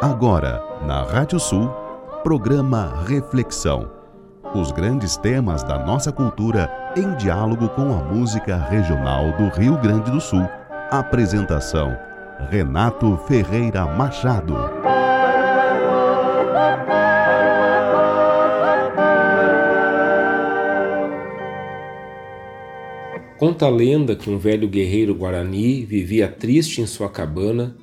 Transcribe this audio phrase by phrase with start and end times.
[0.00, 1.68] Agora, na Rádio Sul,
[2.22, 3.90] programa Reflexão.
[4.54, 10.10] Os grandes temas da nossa cultura em diálogo com a música regional do Rio Grande
[10.10, 10.48] do Sul.
[10.90, 11.94] Apresentação:
[12.48, 14.56] Renato Ferreira Machado.
[23.36, 27.76] Conta a lenda que um velho guerreiro guarani vivia triste em sua cabana,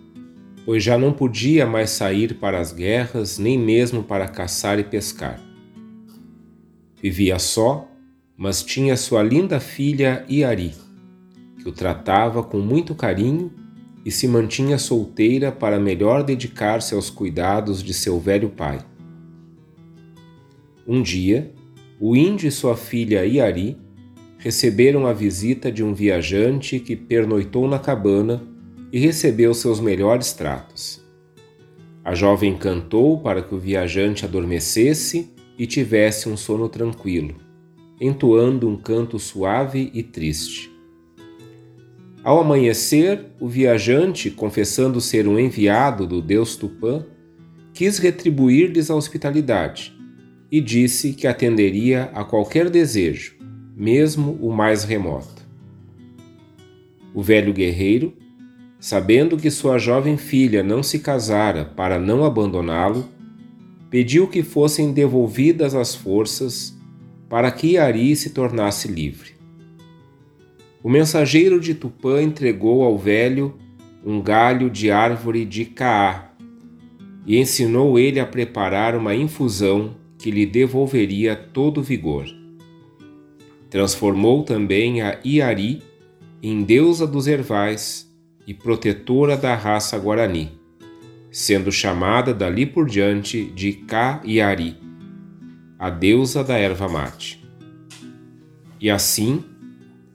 [0.67, 5.39] pois já não podia mais sair para as guerras, nem mesmo para caçar e pescar.
[7.01, 7.89] Vivia só,
[8.35, 10.73] mas tinha sua linda filha Iari,
[11.57, 13.49] que o tratava com muito carinho
[14.03, 18.79] e se mantinha solteira para melhor dedicar-se aos cuidados de seu velho pai.
[20.85, 21.49] Um dia,
[21.97, 23.77] o índio e sua filha Iari
[24.37, 28.43] receberam a visita de um viajante que pernoitou na cabana
[28.91, 31.03] e recebeu seus melhores tratos.
[32.03, 37.35] A jovem cantou para que o viajante adormecesse e tivesse um sono tranquilo,
[37.99, 40.71] entoando um canto suave e triste.
[42.23, 47.05] Ao amanhecer, o viajante, confessando ser um enviado do deus Tupã,
[47.73, 49.95] quis retribuir-lhes a hospitalidade
[50.51, 53.35] e disse que atenderia a qualquer desejo,
[53.75, 55.45] mesmo o mais remoto.
[57.13, 58.13] O velho guerreiro,
[58.79, 63.07] sabendo que sua jovem filha não se casara para não abandoná-lo,
[63.89, 66.77] pediu que fossem devolvidas as forças
[67.29, 69.31] para que Ari se tornasse livre.
[70.83, 73.55] O mensageiro de Tupã entregou ao velho
[74.05, 76.31] um galho de árvore de Caá
[77.25, 82.25] e ensinou ele a preparar uma infusão que lhe devolveria todo o vigor.
[83.69, 85.81] Transformou também a Iari
[86.41, 88.06] em deusa dos ervais
[88.47, 90.57] e protetora da raça guarani,
[91.29, 94.77] sendo chamada dali por diante de Ka-Iari,
[95.77, 97.45] a deusa da erva mate.
[98.79, 99.43] E assim,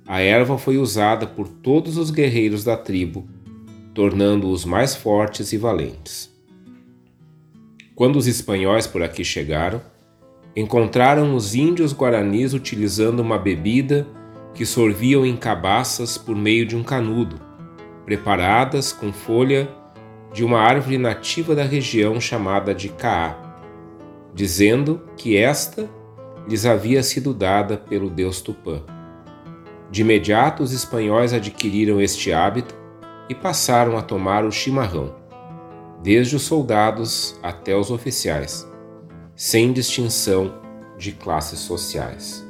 [0.06, 3.28] a erva foi usada por todos os guerreiros da tribo,
[3.92, 6.32] tornando-os mais fortes e valentes.
[7.94, 9.82] Quando os espanhóis por aqui chegaram,
[10.56, 14.06] encontraram os índios guaranis utilizando uma bebida
[14.54, 17.51] que sorviam em cabaças por meio de um canudo,
[18.04, 19.68] preparadas com folha
[20.32, 23.36] de uma árvore nativa da região chamada de caá,
[24.34, 25.88] dizendo que esta
[26.48, 28.82] lhes havia sido dada pelo deus Tupã.
[29.90, 32.74] De imediato, os espanhóis adquiriram este hábito
[33.28, 35.14] e passaram a tomar o chimarrão,
[36.02, 38.72] desde os soldados até os oficiais
[39.34, 40.54] sem distinção
[40.96, 42.46] de classes sociais.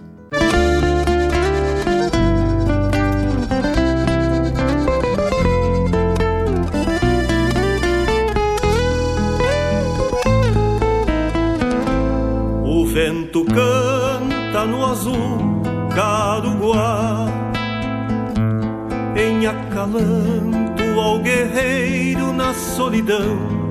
[15.94, 17.26] Caruguá,
[19.16, 23.62] em acalanto ao guerreiro na solidão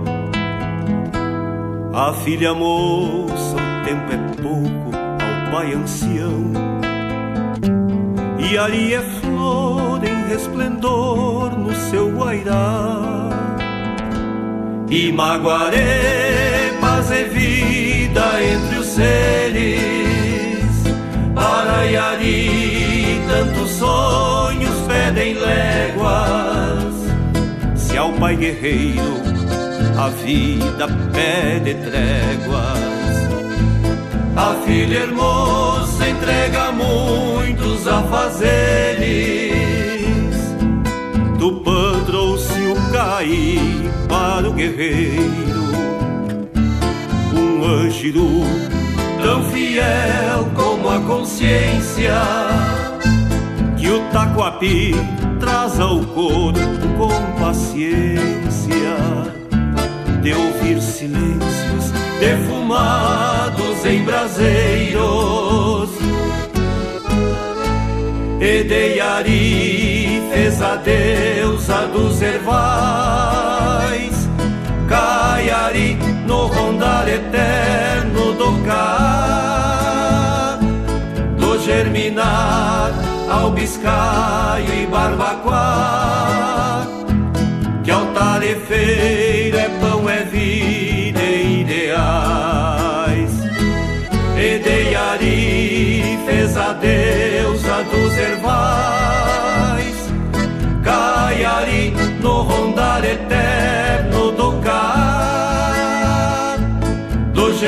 [1.93, 6.53] a filha moça, o tempo é pouco ao pai ancião.
[8.39, 13.29] E ali é flor em resplendor no seu guairá.
[14.89, 20.10] E Maguarepas é vida entre os seres.
[21.35, 26.93] Para Iari, tantos sonhos pedem léguas.
[27.75, 29.21] Se ao pai guerreiro
[29.97, 32.91] a vida pede tréguas.
[34.35, 39.01] A filha hermosa entrega muitos afazeres.
[41.37, 45.71] Tupã trouxe o caí para o guerreiro,
[47.35, 48.43] um angiru
[49.21, 52.21] tão fiel como a consciência
[53.77, 54.95] que o taquapi
[55.39, 56.59] traz ao corpo
[56.97, 58.97] com paciência
[60.21, 65.89] de ouvir silêncios defumados em braseiros.
[68.39, 72.69] E de Yari fez a deusa dos ervais,
[74.87, 76.10] Caiari
[76.41, 80.57] no rondar eterno do cá,
[81.37, 82.91] do germinar
[83.29, 86.87] ao biscaio e barbacoa,
[87.83, 90.01] que ao tarefeiro é pão
[90.31, 93.31] vida e ideais.
[94.35, 100.09] Edeiari fez a deusa dos ervais,
[100.83, 103.50] Caiari no rondar eterno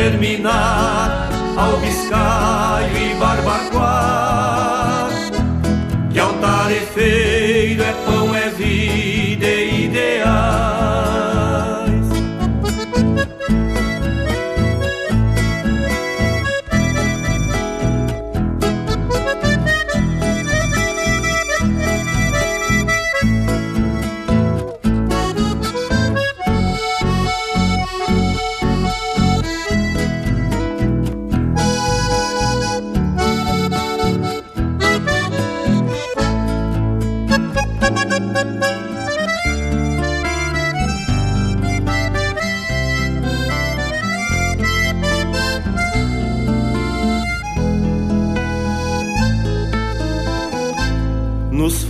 [0.03, 4.22] germinar ao biscaio e barbacoa.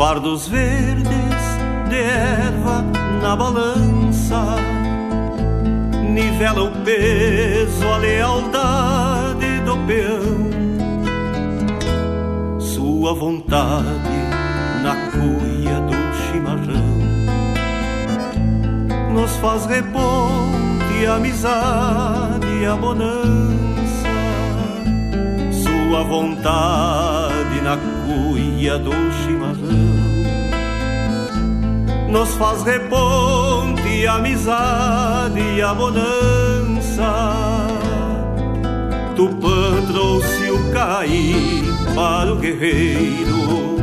[0.03, 1.43] Fardos verdes
[1.89, 2.83] de erva
[3.21, 4.57] na balança
[6.09, 10.49] Nivela o peso, a lealdade do peão.
[12.59, 14.19] Sua vontade
[14.83, 16.99] na cuia do chimarrão
[19.13, 24.09] Nos faz reponte, amizade e a bonança
[25.63, 27.22] Sua vontade
[27.61, 29.93] na cuia do chimarrão.
[32.09, 37.63] Nos faz reponte, amizade e a bonança.
[39.15, 41.63] Tupã trouxe o cair
[41.95, 43.77] para o guerreiro,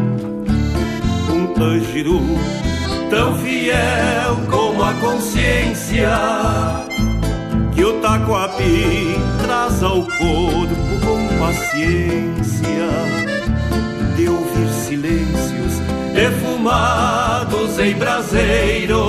[1.28, 2.20] um tangiru
[3.10, 6.16] tão fiel como a consciência
[7.74, 13.39] que o taquapi traz ao corpo com paciência
[14.20, 15.80] de ouvir silêncios
[16.12, 19.00] defumados em braseiros.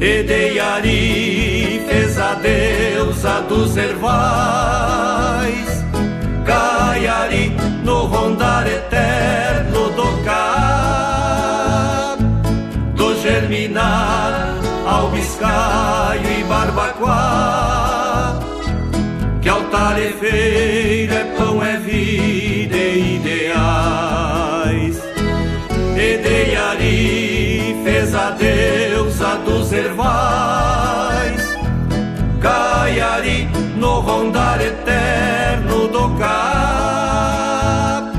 [0.00, 4.84] Edeiari fez a deusa dos ervais,
[6.46, 7.52] Caiari
[7.84, 12.16] no rondar eterno do cá,
[12.94, 14.54] do germinar
[14.86, 17.73] ao biscaio e barbacoa,
[19.94, 25.02] altar é feira, é pão, é vida e ideais.
[25.96, 31.42] Edeiari fez a deusa dos ervais,
[32.40, 38.12] Caiari no rondar eterno do cá,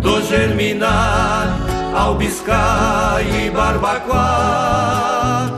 [0.00, 1.56] do germinar
[1.94, 5.52] ao biscaio e barbacoa,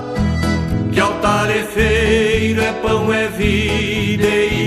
[0.92, 4.57] que altar é feiro, é pão, é vida e.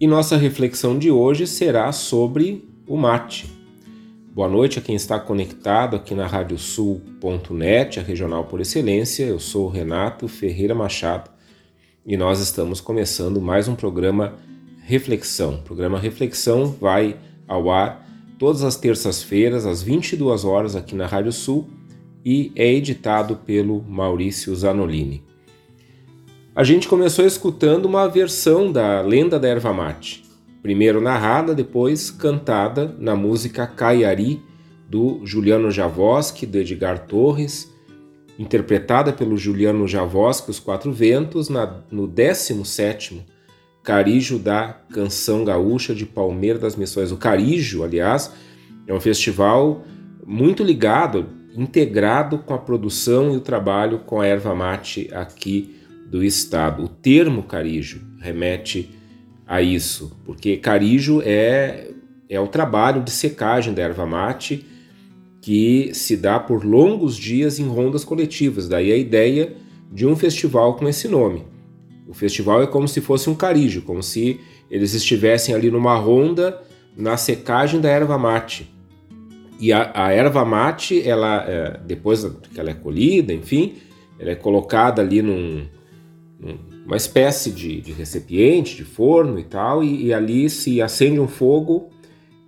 [0.00, 3.46] E nossa reflexão de hoje será sobre o mate.
[4.32, 9.24] Boa noite a quem está conectado aqui na radiosul.net, a regional por excelência.
[9.24, 11.30] Eu sou Renato Ferreira Machado
[12.06, 14.36] e nós estamos começando mais um programa
[14.84, 15.56] Reflexão.
[15.56, 21.32] O programa Reflexão vai ao ar todas as terças-feiras às 22 horas aqui na Rádio
[21.32, 21.68] Sul
[22.24, 25.22] e é editado pelo Maurício Zanolini.
[26.54, 30.24] A gente começou escutando uma versão da Lenda da Erva Mate,
[30.62, 34.42] primeiro narrada, depois cantada na música Caiari
[34.88, 37.72] do Juliano Javoski, do Edgar Torres,
[38.38, 43.20] interpretada pelo Juliano Javoski, Os Quatro Ventos, na, no 17º
[43.82, 47.12] Carijo da Canção Gaúcha de Palmeira das Missões.
[47.12, 48.32] O Carijo, aliás,
[48.86, 49.84] é um festival
[50.26, 55.76] muito ligado, integrado com a produção e o trabalho com a erva mate aqui
[56.08, 56.84] do estado.
[56.84, 58.90] O termo carijo remete
[59.46, 61.88] a isso, porque carijo é,
[62.28, 64.66] é o trabalho de secagem da erva mate
[65.40, 68.68] que se dá por longos dias em rondas coletivas.
[68.68, 69.54] Daí a ideia
[69.90, 71.44] de um festival com esse nome.
[72.06, 74.40] O festival é como se fosse um carijo, como se
[74.70, 76.60] eles estivessem ali numa ronda
[76.96, 78.72] na secagem da erva mate.
[79.60, 83.74] E a, a erva mate, ela, é, depois que ela é colhida, enfim,
[84.18, 85.66] ela é colocada ali num,
[86.38, 91.28] numa espécie de, de, recipiente, de forno e tal, e, e, ali se acende um
[91.28, 91.90] fogo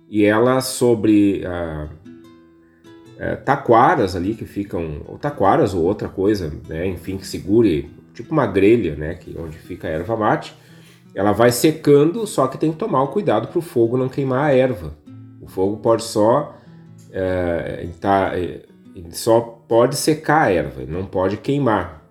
[0.09, 1.43] e ela sobre
[3.19, 8.31] é, taquaras ali que ficam, ou taquaras ou outra coisa, né, enfim, que segure tipo
[8.31, 10.55] uma grelha, né, que onde fica a erva mate,
[11.13, 14.45] ela vai secando, só que tem que tomar o cuidado para o fogo não queimar
[14.45, 14.97] a erva.
[15.39, 16.55] O fogo pode só
[17.13, 22.01] é, tá, ele só pode secar a erva, não pode queimar.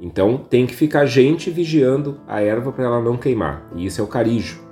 [0.00, 3.68] Então tem que ficar gente vigiando a erva para ela não queimar.
[3.74, 4.62] E isso é o carijo.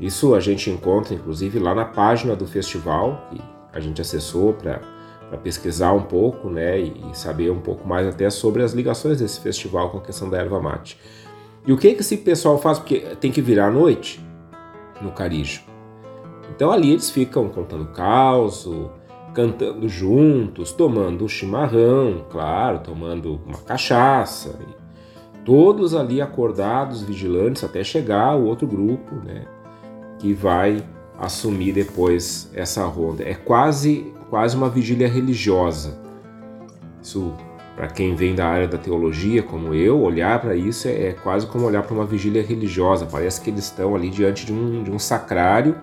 [0.00, 3.40] Isso a gente encontra inclusive lá na página do festival que
[3.72, 4.80] a gente acessou para
[5.42, 9.40] pesquisar um pouco, né, e, e, saber um pouco mais até sobre as ligações desse
[9.40, 10.98] festival com a questão da erva mate.
[11.66, 12.78] E o que que esse pessoal faz?
[12.78, 14.20] Porque tem que virar à noite
[15.00, 15.71] no Carijo.
[16.54, 18.68] Então ali eles ficam contando caos,
[19.34, 24.58] cantando juntos, tomando chimarrão, claro, tomando uma cachaça,
[25.44, 29.46] todos ali acordados, vigilantes até chegar o outro grupo, né,
[30.18, 30.84] que vai
[31.18, 33.24] assumir depois essa ronda.
[33.24, 36.00] É quase quase uma vigília religiosa.
[37.02, 37.34] Isso,
[37.76, 41.46] para quem vem da área da teologia, como eu, olhar para isso é, é, quase
[41.46, 43.04] como olhar para uma vigília religiosa.
[43.04, 45.76] Parece que eles estão ali diante de um, de um sacrário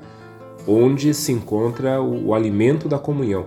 [0.68, 3.46] onde se encontra o, o alimento da comunhão.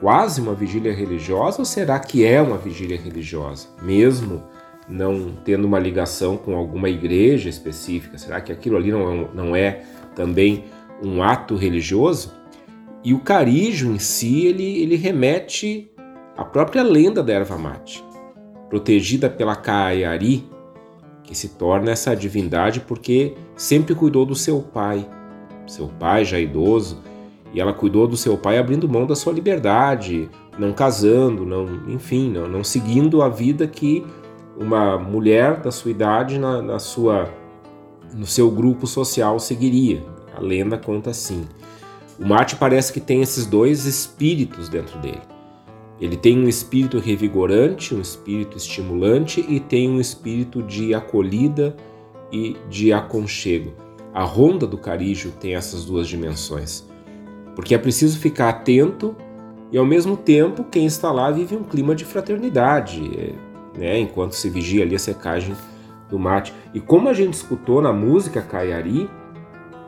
[0.00, 3.68] Quase uma vigília religiosa ou será que é uma vigília religiosa?
[3.82, 4.42] Mesmo
[4.88, 8.16] não tendo uma ligação com alguma igreja específica?
[8.16, 9.82] Será que aquilo ali não, não é
[10.14, 10.64] também
[11.02, 12.32] um ato religioso?
[13.04, 15.90] E o carijo em si, ele, ele remete
[16.36, 18.04] à própria lenda da erva mate,
[18.68, 20.48] protegida pela Kaayari,
[21.22, 25.08] que se torna essa divindade porque sempre cuidou do seu pai,
[25.70, 26.98] seu pai já idoso,
[27.52, 32.30] e ela cuidou do seu pai abrindo mão da sua liberdade, não casando, não, enfim,
[32.30, 34.04] não, não seguindo a vida que
[34.56, 37.28] uma mulher da sua idade na, na sua
[38.14, 40.02] no seu grupo social seguiria.
[40.36, 41.44] A lenda conta assim.
[42.18, 45.22] O Marte parece que tem esses dois espíritos dentro dele.
[46.00, 51.76] Ele tem um espírito revigorante, um espírito estimulante e tem um espírito de acolhida
[52.32, 53.72] e de aconchego.
[54.12, 56.86] A ronda do Carijo tem essas duas dimensões.
[57.54, 59.16] Porque é preciso ficar atento
[59.72, 63.34] e ao mesmo tempo quem está lá vive um clima de fraternidade,
[63.76, 65.54] né, enquanto se vigia ali a secagem
[66.08, 66.52] do mate.
[66.74, 69.08] E como a gente escutou na música Caiari,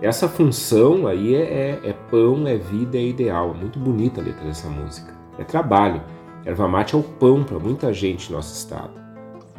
[0.01, 3.55] essa função aí é, é, é, pão, é vida, é ideal.
[3.55, 5.15] Muito bonita a letra dessa música.
[5.39, 6.03] É trabalho.
[6.45, 8.91] Erva mate é o pão para muita gente no nosso estado.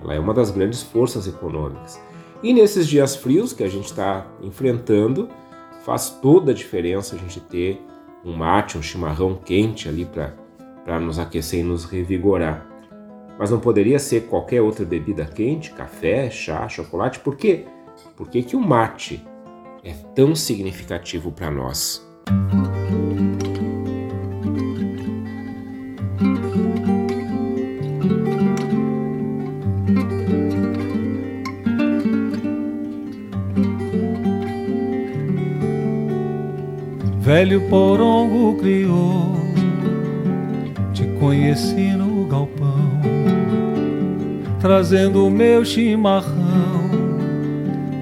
[0.02, 1.98] Ela é uma das grandes forças econômicas.
[2.44, 5.30] E nesses dias frios que a gente está enfrentando,
[5.86, 7.82] faz toda a diferença a gente ter
[8.24, 12.68] um mate, um chimarrão quente ali para nos aquecer e nos revigorar.
[13.40, 17.66] Mas não poderia ser qualquer outra bebida quente, café, chá, chocolate, por quê?
[18.16, 19.26] Por que, que o mate
[19.84, 22.02] é tão significativo para nós.
[37.24, 39.32] Velho porongo criou,
[40.92, 43.00] te conheci no galpão,
[44.60, 46.90] trazendo o meu chimarrão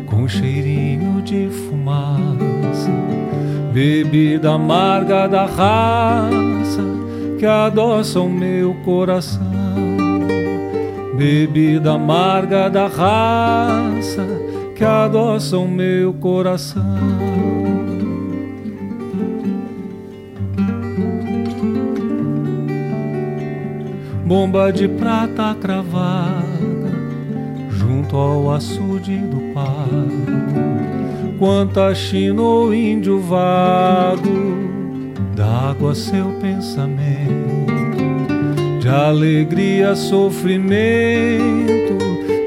[0.07, 2.89] com cheirinho de fumaça,
[3.71, 6.83] bebida amarga da raça
[7.37, 9.51] que adoça o meu coração.
[11.15, 14.25] Bebida amarga da raça
[14.75, 17.60] que adoça o meu coração.
[24.31, 26.89] Bomba de prata cravada
[27.69, 34.55] junto ao açude do pago quanta China ou índio vago,
[35.35, 37.65] d'água seu pensamento,
[38.79, 41.97] de alegria, sofrimento,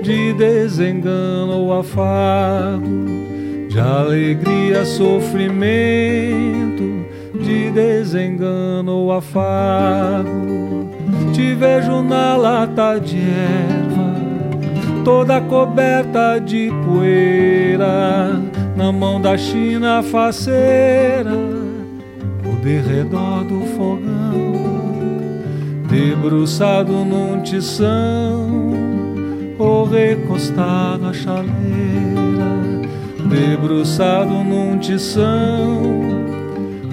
[0.02, 3.04] de desengano ou afago,
[3.68, 7.04] de alegria, sofrimento,
[7.42, 10.53] de desengano ou afago.
[11.44, 14.14] Te vejo na lata de erva,
[15.04, 18.40] toda coberta de poeira
[18.74, 21.36] na mão da China faceira,
[22.46, 24.54] o derredor do fogão,
[25.86, 28.48] debruçado num tição,
[29.58, 31.52] ou recostado à chaleira,
[33.28, 35.82] debruçado num tição,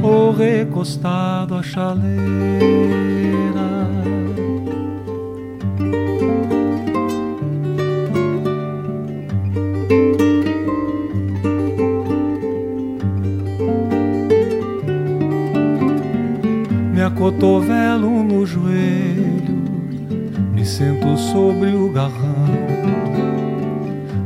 [0.04, 3.01] ou recostado à chaleira.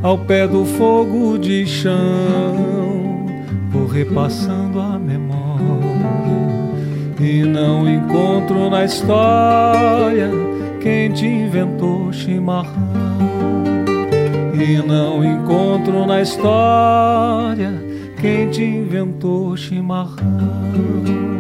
[0.06, 3.26] Ao pé do fogo de chão,
[3.72, 5.66] vou repassando a memória
[7.20, 10.30] e não encontro na história
[10.80, 12.76] quem te inventou chimarrão.
[14.54, 17.74] E não encontro na história
[18.22, 21.35] quem te inventou chimarrão.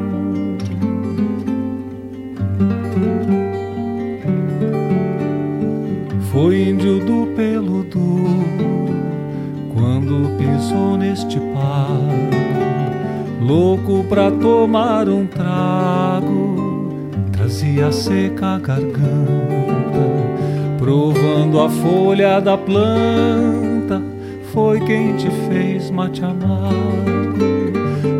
[10.65, 12.35] Passou neste parque,
[13.39, 18.95] louco pra tomar um trago, trazia seca a garganta,
[20.79, 24.01] provando a folha da planta,
[24.51, 27.05] foi quem te fez mate amargo.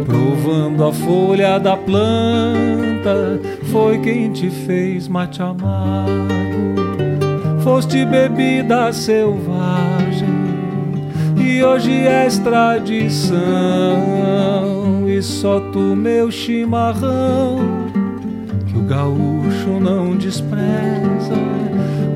[0.05, 3.39] Provando a folha da planta,
[3.71, 6.75] foi quem te fez mate amargo.
[7.63, 9.94] Foste bebida selvagem
[11.55, 13.37] e hoje és tradição.
[15.07, 17.59] E só tu, meu chimarrão,
[18.67, 21.35] que o gaúcho não despreza,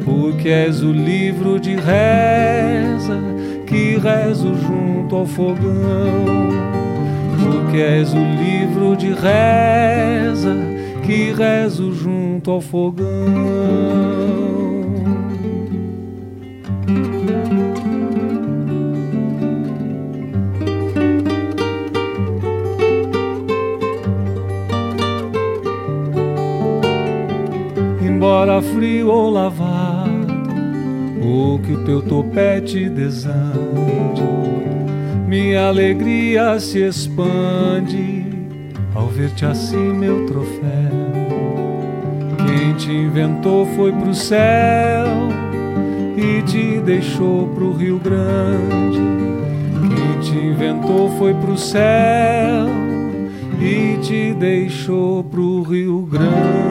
[0.04, 3.18] porque és o livro de reza
[3.66, 6.50] que rezo junto ao fogão.
[7.42, 10.56] Porque és o livro de reza
[11.06, 14.49] que rezo junto ao fogão.
[28.62, 30.34] Frio ou lavado,
[31.22, 34.24] ou que o teu topete desande,
[35.28, 38.26] minha alegria se expande
[38.96, 41.10] ao ver-te assim, meu troféu.
[42.38, 45.08] Quem te inventou foi pro céu
[46.18, 49.00] e te deixou pro Rio Grande.
[49.80, 52.68] Quem te inventou foi pro céu
[53.62, 56.69] e te deixou pro Rio Grande.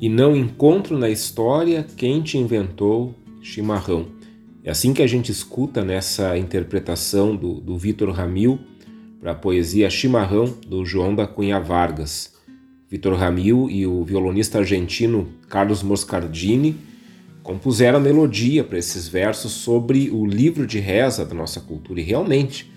[0.00, 4.06] E não encontro na história quem te inventou chimarrão.
[4.64, 8.58] É assim que a gente escuta nessa interpretação do, do Vitor Ramil
[9.20, 12.32] para a poesia Chimarrão do João da Cunha Vargas.
[12.88, 16.76] Vitor Ramil e o violonista argentino Carlos Moscardini
[17.42, 22.00] compuseram a melodia para esses versos sobre o livro de reza da nossa cultura.
[22.00, 22.72] E realmente,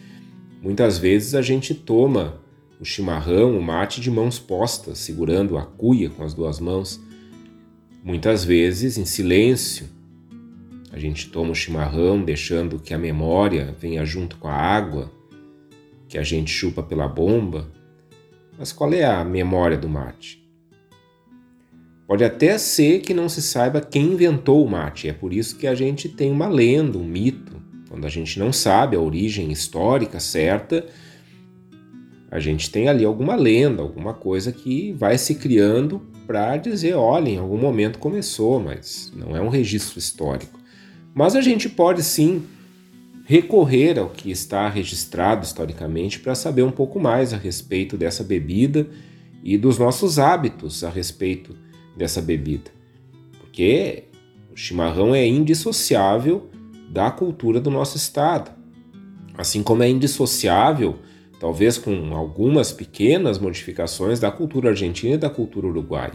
[0.61, 2.41] muitas vezes a gente toma
[2.81, 6.99] o chimarrão, o mate de mãos postas, segurando a cuia com as duas mãos.
[8.03, 9.87] Muitas vezes, em silêncio,
[10.91, 15.09] a gente toma o chimarrão deixando que a memória venha junto com a água,
[16.09, 17.71] que a gente chupa pela bomba.
[18.59, 20.45] Mas qual é a memória do mate?
[22.05, 25.65] Pode até ser que não se saiba quem inventou o mate, é por isso que
[25.65, 27.55] a gente tem uma lenda, um mito.
[27.89, 30.85] Quando a gente não sabe a origem histórica certa,
[32.33, 37.29] a gente tem ali alguma lenda, alguma coisa que vai se criando para dizer, olha,
[37.29, 40.59] em algum momento começou, mas não é um registro histórico.
[41.13, 42.41] Mas a gente pode sim
[43.23, 48.87] recorrer ao que está registrado historicamente para saber um pouco mais a respeito dessa bebida
[49.43, 51.55] e dos nossos hábitos a respeito
[51.95, 52.71] dessa bebida.
[53.41, 54.05] Porque
[54.51, 56.49] o chimarrão é indissociável
[56.89, 58.49] da cultura do nosso estado.
[59.37, 60.97] Assim como é indissociável
[61.43, 66.13] talvez com algumas pequenas modificações da cultura argentina e da cultura uruguaia.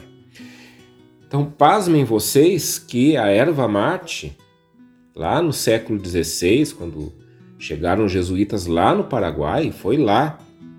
[1.26, 4.34] Então, pasmem vocês que a erva mate,
[5.14, 7.12] lá no século XVI, quando
[7.58, 10.38] chegaram os jesuítas lá no Paraguai, foi lá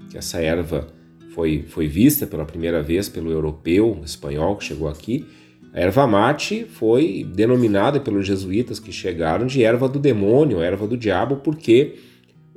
[0.10, 0.88] que essa erva
[1.36, 5.28] foi, foi vista pela primeira vez pelo europeu espanhol que chegou aqui.
[5.72, 10.98] A erva mate foi denominada pelos jesuítas que chegaram de erva do demônio, erva do
[10.98, 12.09] diabo, porque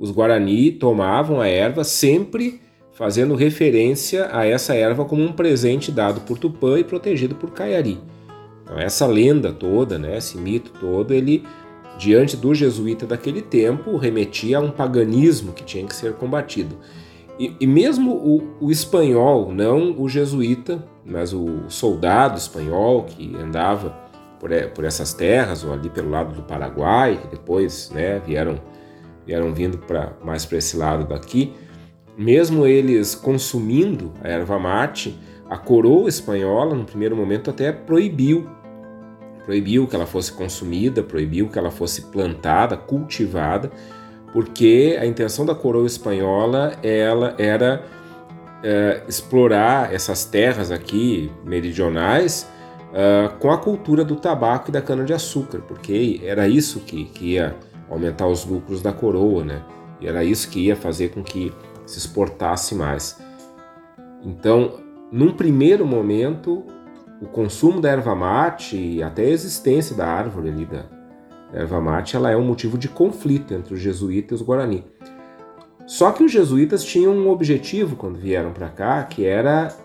[0.03, 2.59] os Guarani tomavam a erva sempre
[2.91, 8.01] fazendo referência a essa erva como um presente dado por Tupã e protegido por Caiari.
[8.63, 11.45] Então, essa lenda toda, né, esse mito todo, ele,
[11.97, 16.75] diante do jesuíta daquele tempo, remetia a um paganismo que tinha que ser combatido.
[17.39, 23.97] E, e mesmo o, o, espanhol, não o jesuíta, mas o soldado espanhol que andava
[24.37, 28.59] por, por essas terras, ou ali pelo lado do Paraguai, que depois né, vieram
[29.25, 31.53] vieram vindo para mais para esse lado daqui,
[32.17, 35.17] mesmo eles consumindo a erva mate,
[35.49, 38.47] a coroa espanhola no primeiro momento até proibiu.
[39.45, 43.69] Proibiu que ela fosse consumida, proibiu que ela fosse plantada, cultivada,
[44.31, 47.83] porque a intenção da coroa espanhola ela era
[48.63, 52.47] é, explorar essas terras aqui meridionais
[52.93, 57.05] é, com a cultura do tabaco e da cana de açúcar, porque era isso que,
[57.05, 57.55] que ia
[57.89, 59.63] aumentar os lucros da coroa, né?
[59.99, 61.53] E era isso que ia fazer com que
[61.85, 63.19] se exportasse mais.
[64.23, 64.79] Então,
[65.11, 66.63] num primeiro momento,
[67.21, 70.85] o consumo da erva mate e até a existência da árvore ali da
[71.53, 74.85] erva mate, ela é um motivo de conflito entre os jesuítas e os guarani.
[75.85, 79.75] Só que os jesuítas tinham um objetivo quando vieram para cá, que era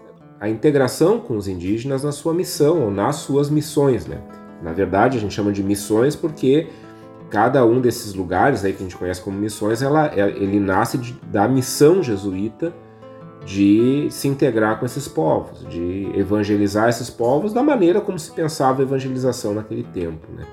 [0.41, 4.07] a integração com os indígenas na sua missão ou nas suas missões.
[4.07, 4.19] Né?
[4.63, 6.69] Na verdade, a gente chama de missões porque
[7.31, 10.99] cada um desses lugares aí que a gente conhece como missões, ela, é, ele nasce
[10.99, 12.73] de, da missão jesuíta
[13.45, 18.83] de se integrar com esses povos, de evangelizar esses povos da maneira como se pensava
[18.83, 20.27] a evangelização naquele tempo.
[20.37, 20.45] Né?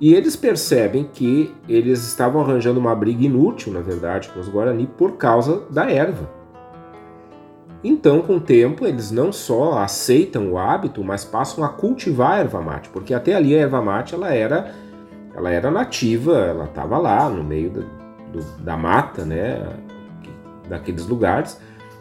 [0.00, 4.86] E eles percebem que eles estavam arranjando uma briga inútil, na verdade, com os Guarani
[4.86, 6.30] por causa da erva.
[7.82, 12.38] Então, com o tempo, eles não só aceitam o hábito, mas passam a cultivar a
[12.38, 14.74] erva mate, porque até ali a erva mate ela era,
[15.36, 17.80] ela era nativa, ela estava lá no meio da,
[18.32, 19.68] do, da mata, né,
[20.68, 21.60] daqueles lugares.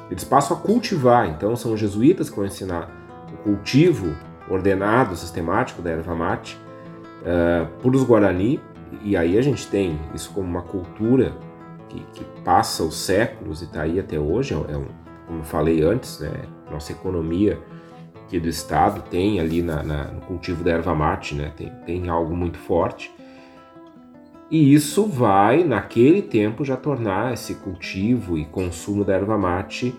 [0.10, 2.90] Eles passam a cultivar, então são os jesuítas que vão ensinar
[3.34, 4.16] o cultivo
[4.50, 6.58] ordenado, sistemático da erva mate
[7.22, 8.62] uh, por os Guarani,
[9.04, 11.34] e aí a gente tem isso como uma cultura
[11.90, 14.86] que, que passa os séculos e está aí até hoje, é um,
[15.26, 16.32] como eu falei antes, né,
[16.72, 17.60] nossa economia
[18.24, 22.10] aqui do estado tem ali na, na, no cultivo da erva mate, né, tem, tem
[22.10, 23.15] algo muito forte,
[24.50, 29.96] e isso vai, naquele tempo, já tornar esse cultivo e consumo da erva mate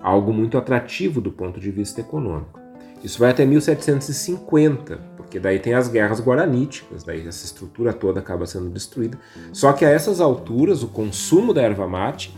[0.00, 2.60] algo muito atrativo do ponto de vista econômico.
[3.02, 8.46] Isso vai até 1750, porque daí tem as guerras guaraníticas, daí essa estrutura toda acaba
[8.46, 9.18] sendo destruída.
[9.52, 12.32] Só que a essas alturas, o consumo da erva mate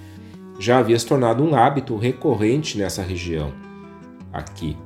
[0.59, 3.53] já havia se tornado um hábito recorrente nessa região
[4.33, 4.77] aqui.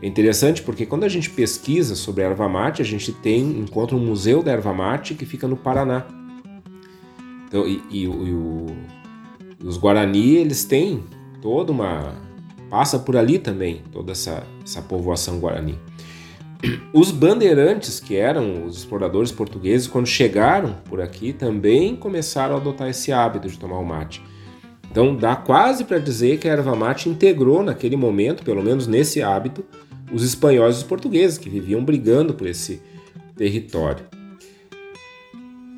[0.00, 4.04] É interessante porque quando a gente pesquisa sobre erva mate, a gente tem encontra um
[4.04, 6.06] museu da erva mate que fica no Paraná.
[7.48, 8.66] Então, e, e, e o,
[9.64, 11.02] os Guarani eles têm
[11.40, 12.14] toda uma
[12.70, 15.78] passa por ali também toda essa, essa povoação Guarani.
[16.92, 22.88] Os bandeirantes, que eram os exploradores portugueses, quando chegaram por aqui, também começaram a adotar
[22.88, 24.22] esse hábito de tomar o mate.
[24.90, 29.22] Então dá quase para dizer que a erva mate integrou naquele momento, pelo menos nesse
[29.22, 29.64] hábito,
[30.12, 32.80] os espanhóis e os portugueses que viviam brigando por esse
[33.36, 34.06] território.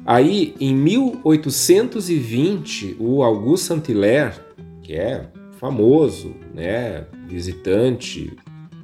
[0.05, 4.35] Aí, em 1820, o Auguste Saint-Hilaire,
[4.83, 8.35] que é famoso, né, visitante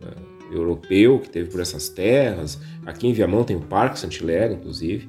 [0.03, 5.09] uh, europeu que teve por essas terras, aqui em Viamão tem o Parque Saint-Hilaire, inclusive,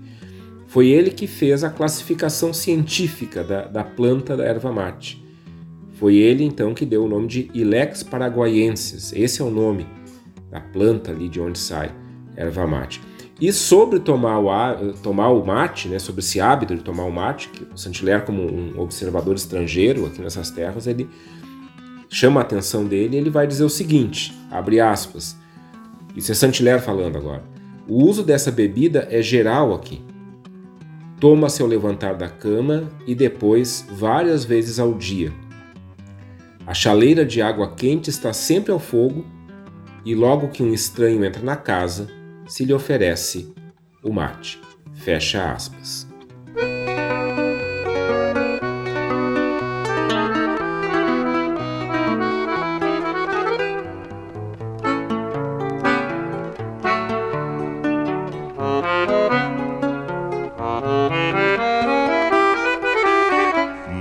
[0.68, 5.24] foi ele que fez a classificação científica da, da planta da erva mate.
[5.94, 9.14] Foi ele então que deu o nome de Ilex paraguaiensis.
[9.14, 9.88] Esse é o nome
[10.58, 11.92] da planta ali de onde sai
[12.36, 13.02] erva mate.
[13.40, 17.50] E sobre tomar o, tomar o mate, né, sobre esse hábito de tomar o mate,
[17.50, 21.08] que o Saint-Hilaire como um observador estrangeiro aqui nessas terras, ele
[22.10, 25.38] chama a atenção dele e ele vai dizer o seguinte, abre aspas,
[26.16, 27.44] isso é Saint-Hilaire falando agora,
[27.88, 30.02] o uso dessa bebida é geral aqui.
[31.20, 35.34] Toma-se ao levantar da cama e depois várias vezes ao dia.
[36.66, 39.26] A chaleira de água quente está sempre ao fogo
[40.08, 42.08] e logo que um estranho entra na casa,
[42.48, 43.54] se lhe oferece
[44.02, 44.58] o mate.
[44.96, 46.08] Fecha aspas.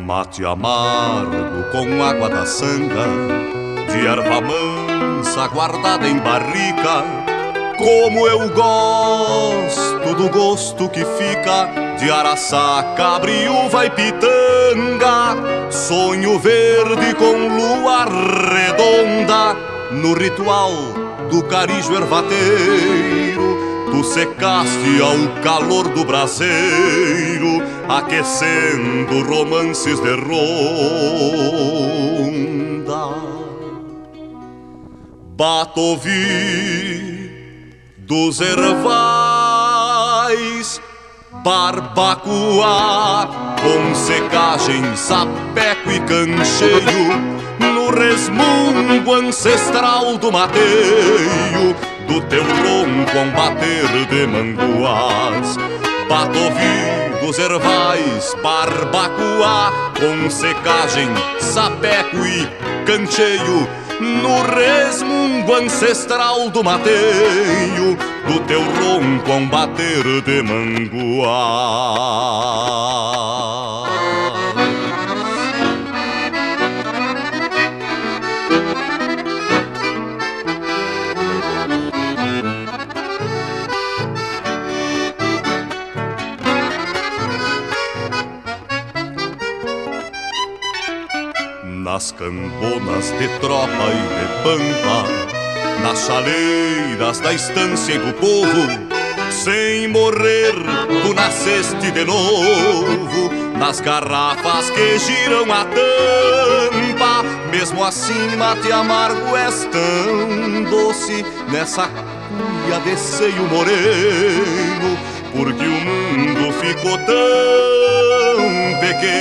[0.07, 3.07] mate amargo com água da sanga,
[3.91, 4.41] de erva
[4.97, 7.05] mansa guardada em barrica.
[7.77, 15.37] Como eu gosto do gosto que fica de araçá, cabriúva e pitanga.
[15.71, 19.57] Sonho verde com lua redonda
[19.93, 20.73] no ritual
[21.31, 23.57] do carijo ervateiro.
[23.91, 31.56] Tu secaste ao calor do braseiro aquecendo romances de ronda.
[35.37, 36.17] Batovi
[37.99, 38.81] dos ervais,
[41.45, 43.29] barbacoa
[43.61, 47.21] com secagem, sapeco e cancheio,
[47.61, 51.77] no resmungo ancestral do mateio,
[52.09, 55.59] do teu ronco a um bater de manguas.
[56.09, 59.71] Batovi dos ervais, barbacoa
[60.01, 62.49] com secagem, sapeco e
[62.87, 63.69] cancheio,
[64.01, 71.27] no resmungo ancestral do mateio, do teu ronco a um bater de manguá.
[91.97, 94.99] Nas camponas de tropa e de pampa,
[95.83, 98.69] nas chaleiras da estância e do povo,
[99.31, 100.53] sem morrer,
[101.03, 109.67] tu nasceste de novo, nas garrafas que giram a tampa, mesmo assim mate amargo és
[109.73, 114.99] tão doce, nessa cuia de seio moreno,
[115.33, 119.16] porque o mundo ficou tão pequeno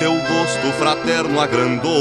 [0.00, 2.00] teu gosto fraterno agrandou-se.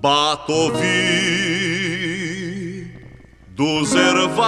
[0.00, 0.86] Batovi
[3.48, 4.38] dos ervais,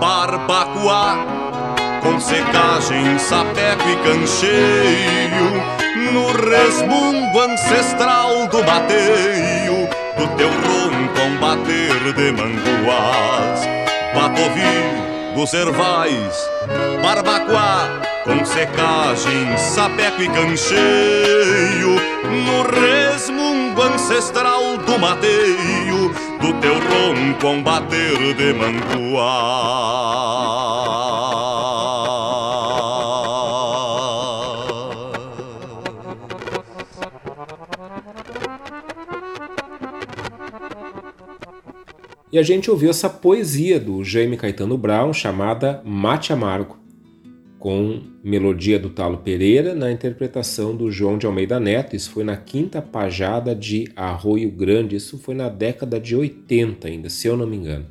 [0.00, 1.18] barbacoa,
[2.02, 5.62] com secagem, sapeco e cancheio,
[6.14, 10.86] no resmungo ancestral do bateio, do teu ronco
[11.38, 13.60] bater de manguas.
[14.14, 15.52] Batovi dos
[17.02, 21.90] barbacoa com secagem, sapeco e cancheio,
[22.24, 29.26] no resmungo ancestral do mateio, do teu ronco a um bater de mancoá.
[42.36, 46.76] E a gente ouviu essa poesia do Jaime Caetano Brown chamada Mate Amargo,
[47.58, 51.96] com melodia do Talo Pereira na interpretação do João de Almeida Neto.
[51.96, 57.08] Isso foi na quinta pajada de Arroio Grande, isso foi na década de 80 ainda,
[57.08, 57.86] se eu não me engano.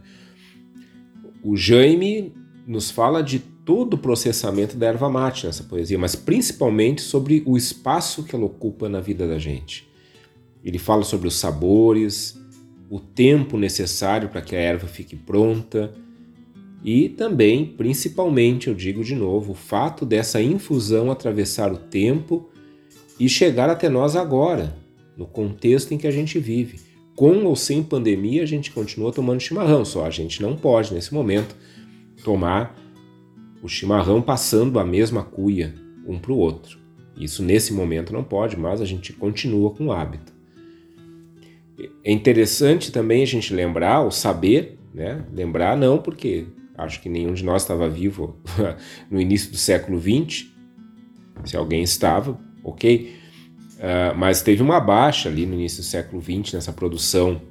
[1.43, 2.31] O Jaime
[2.67, 7.57] nos fala de todo o processamento da erva mate nessa poesia, mas principalmente sobre o
[7.57, 9.89] espaço que ela ocupa na vida da gente.
[10.63, 12.44] Ele fala sobre os sabores,
[12.89, 15.93] o tempo necessário para que a erva fique pronta
[16.87, 22.47] e também, principalmente, eu digo de novo, o fato dessa infusão atravessar o tempo
[23.19, 24.75] e chegar até nós agora,
[25.17, 26.79] no contexto em que a gente vive.
[27.15, 31.11] Com ou sem pandemia, a gente continua tomando chimarrão, só a gente não pode, nesse
[31.11, 31.55] momento,
[32.23, 32.75] tomar
[33.63, 35.73] o chimarrão passando a mesma cuia
[36.05, 36.77] um para o outro.
[37.17, 40.34] Isso nesse momento não pode, mas a gente continua com o hábito.
[42.03, 45.25] É interessante também a gente lembrar, o saber, né?
[45.33, 48.39] Lembrar não, porque acho que nenhum de nós estava vivo
[49.11, 50.47] no início do século XX.
[51.43, 53.13] Se alguém estava, ok.
[53.75, 57.41] Uh, mas teve uma baixa ali no início do século XX nessa produção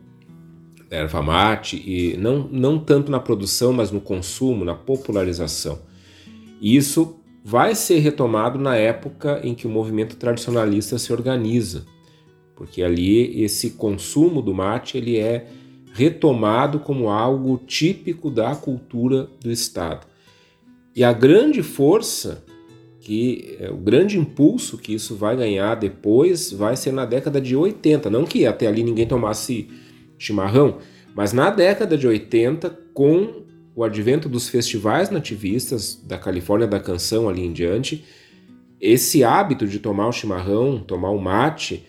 [0.88, 5.80] da erva mate, e não, não tanto na produção, mas no consumo, na popularização.
[6.60, 11.84] E isso vai ser retomado na época em que o movimento tradicionalista se organiza
[12.54, 15.46] porque ali esse consumo do mate ele é
[15.92, 20.06] retomado como algo típico da cultura do estado.
[20.94, 22.44] E a grande força
[23.04, 27.54] que é, o grande impulso que isso vai ganhar depois vai ser na década de
[27.54, 29.68] 80, não que até ali ninguém tomasse
[30.16, 30.78] chimarrão,
[31.14, 33.44] mas na década de 80 com
[33.76, 38.04] o advento dos festivais nativistas da Califórnia da Canção ali em diante,
[38.80, 41.84] esse hábito de tomar o chimarrão, tomar o mate,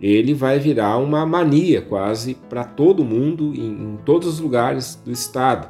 [0.00, 5.10] ele vai virar uma mania quase para todo mundo, em, em, todos os lugares do
[5.10, 5.68] estado.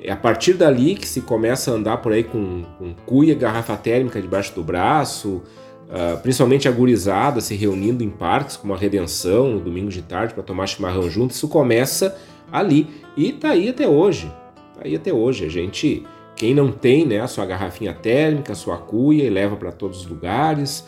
[0.00, 3.76] É a partir dali que se começa a andar por aí com, com cuia, garrafa
[3.76, 5.42] térmica debaixo do braço,
[5.88, 10.42] uh, principalmente agorizada, se reunindo em parques como a Redenção, no domingo de tarde, para
[10.42, 11.30] tomar chimarrão junto.
[11.30, 12.16] Isso começa
[12.52, 14.30] ali e está aí até hoje.
[14.72, 15.46] Está aí até hoje.
[15.46, 16.04] A gente,
[16.36, 20.00] quem não tem né, a sua garrafinha térmica, a sua cuia e leva para todos
[20.00, 20.84] os lugares.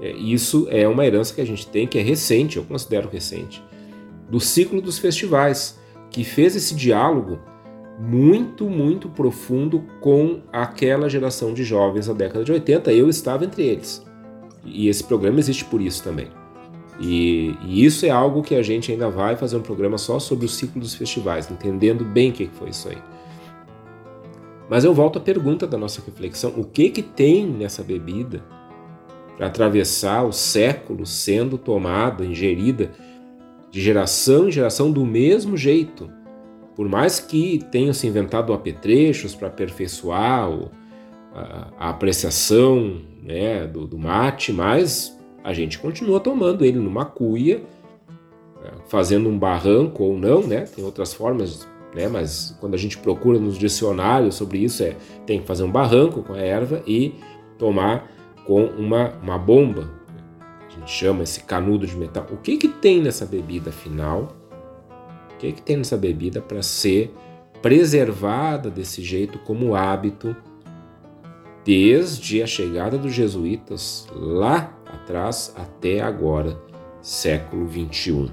[0.00, 3.62] É, isso é uma herança que a gente tem, que é recente, eu considero recente,
[4.28, 5.78] do ciclo dos festivais,
[6.10, 7.38] que fez esse diálogo
[7.98, 12.92] muito, muito profundo com aquela geração de jovens da década de 80.
[12.92, 14.04] Eu estava entre eles.
[14.64, 16.28] E esse programa existe por isso também.
[17.00, 20.46] E, e, isso é algo que a gente ainda vai fazer um programa só sobre
[20.46, 22.98] o ciclo dos festivais, entendendo bem o que foi isso aí.
[24.68, 28.42] Mas eu volto à pergunta da nossa reflexão: o que que tem nessa bebida
[29.42, 32.92] para atravessar os séculos sendo tomada, ingerida
[33.72, 36.08] de geração em geração do mesmo jeito.
[36.76, 40.48] Por mais que tenham se inventado apetrechos para aperfeiçoar
[41.34, 47.64] a, apreciação né, do, do, mate, mas a gente continua tomando ele numa cuia,
[48.64, 50.66] é, fazendo um barranco ou não, né?
[50.72, 52.06] Tem outras formas, né?
[52.06, 54.94] Mas quando a gente procura nos dicionários sobre isso, é
[55.26, 57.16] tem que fazer um barranco com a erva e
[57.58, 59.90] tomar com uma, uma bomba,
[60.66, 62.26] a gente chama esse canudo de metal.
[62.30, 64.34] O que, que tem nessa bebida final?
[65.34, 67.14] O que, que tem nessa bebida para ser
[67.60, 70.34] preservada desse jeito como hábito
[71.64, 76.60] desde a chegada dos jesuítas lá atrás até agora,
[77.00, 78.28] século 21.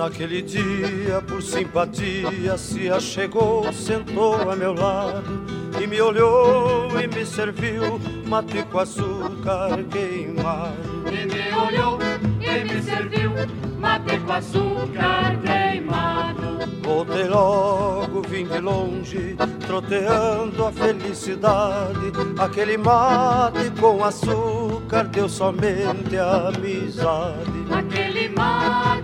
[0.00, 5.44] Naquele dia, por simpatia, se achegou, sentou a meu lado
[5.78, 11.04] e me olhou e me serviu mate com açúcar queimado.
[11.06, 11.98] E me olhou
[12.40, 13.30] e me serviu
[13.78, 16.60] mate com açúcar queimado.
[16.82, 19.36] Voltei logo, vim de longe,
[19.66, 22.10] troteando a felicidade.
[22.38, 27.66] Aquele mate com açúcar deu somente amizade.
[27.70, 28.99] Aquele mate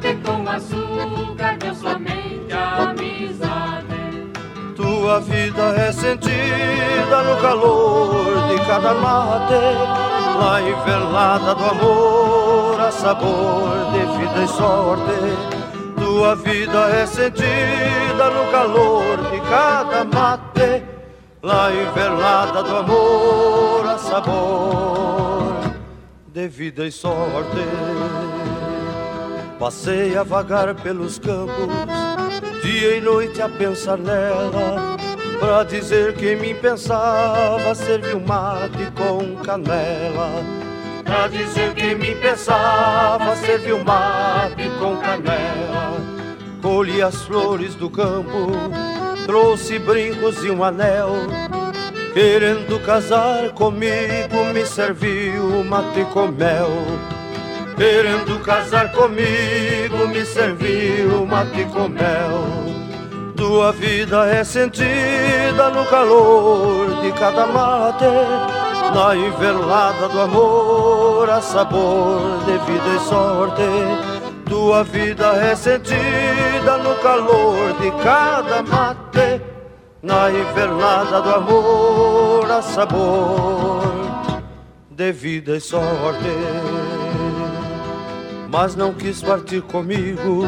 [0.56, 4.32] açúcar deu somente amizade.
[4.74, 9.54] Tua vida é sentida no calor de cada mate.
[10.38, 15.56] Na envelada do amor, a sabor de vida e sorte
[16.16, 20.82] tua vida é sentida no calor de cada mate,
[21.42, 25.74] lá invernada do amor a sabor
[26.32, 28.25] de vida e sorte.
[29.58, 31.68] Passei a vagar pelos campos,
[32.62, 34.96] dia e noite a pensar nela,
[35.40, 40.44] pra dizer que mim pensava servir um mate com canela.
[41.04, 45.96] Pra dizer que me pensava servir um mate com canela.
[46.60, 48.50] Colhi as flores do campo
[49.24, 51.12] Trouxe brincos e um anel.
[52.12, 57.15] Querendo casar comigo Me serviu mate com mel
[57.76, 62.44] Querendo casar comigo Me serviu mate com mel
[63.36, 68.56] Tua vida é sentida no calor de cada mate
[68.94, 74.48] na envelada do amor, a sabor de vida e sorte.
[74.48, 79.42] Tua vida é sentida no calor de cada mate,
[80.02, 83.82] na envelada do amor, a sabor
[84.90, 86.85] de vida e sorte.
[88.48, 90.44] Mas não quis partir comigo,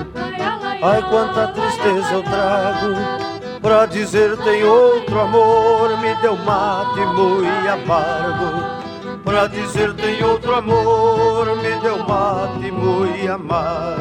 [0.83, 3.29] ai quanta tristeza eu trago
[3.61, 9.23] Pra dizer tem outro amor, me deu mate muito amargo.
[9.25, 13.99] Pra dizer tem outro amor, me deu mate muito amargo.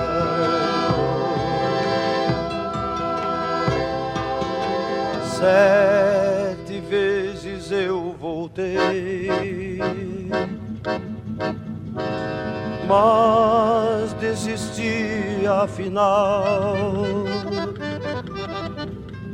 [5.23, 9.27] Sete vezes eu voltei,
[12.87, 16.73] mas desisti afinal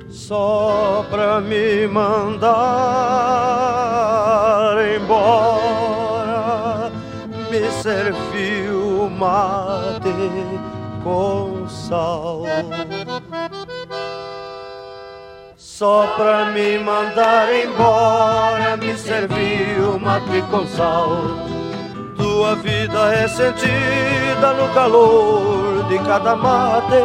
[0.09, 2.47] só pra me mandar
[4.95, 6.91] embora.
[7.51, 10.09] Me serviu mate
[11.03, 12.43] com sal.
[15.57, 21.62] Só pra me mandar embora, me serviu mate com sal.
[22.33, 26.95] Tua vida é sentida no calor de cada mate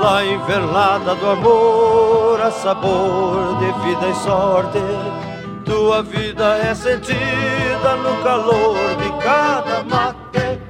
[0.00, 4.78] lá envelada do amor, a sabor de vida e sorte.
[5.64, 10.60] Tua vida é sentida no calor de cada mate,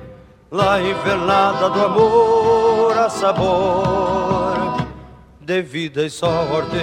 [0.51, 4.87] lá envelada do amor, a sabor
[5.42, 6.81] de vida e sorte.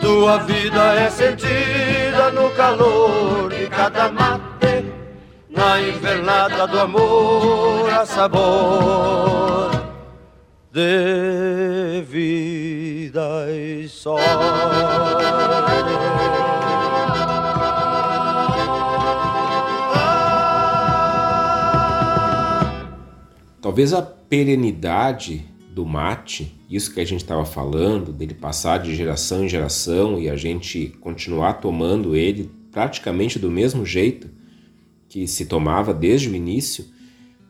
[0.00, 4.31] Tua vida é sentida no calor de cada mate,
[5.52, 9.70] na invernada do amor, a sabor
[10.72, 14.24] de vida e sorte.
[23.60, 29.44] Talvez a perenidade do mate, isso que a gente estava falando, dele passar de geração
[29.44, 34.41] em geração e a gente continuar tomando ele praticamente do mesmo jeito
[35.12, 36.86] que se tomava desde o início,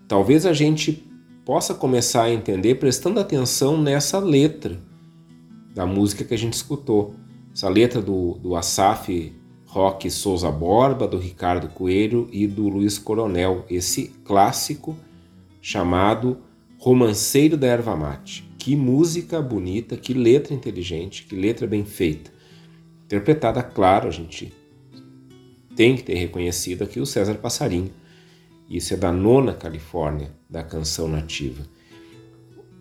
[0.09, 1.09] talvez a gente
[1.45, 4.81] possa começar a entender prestando atenção nessa letra
[5.73, 7.15] da música que a gente escutou.
[7.55, 9.33] Essa letra do, do Asaf
[9.65, 14.97] Roque Souza Borba, do Ricardo Coelho e do Luiz Coronel, esse clássico
[15.61, 16.39] chamado
[16.79, 18.43] Romanceiro da Erva Mate.
[18.59, 22.33] Que música bonita, que letra inteligente, que letra bem feita.
[23.05, 24.53] Interpretada, claro, a gente
[25.77, 27.91] tem que ter reconhecido aqui o César Passarinho.
[28.69, 31.63] Isso é da nona Califórnia da canção nativa.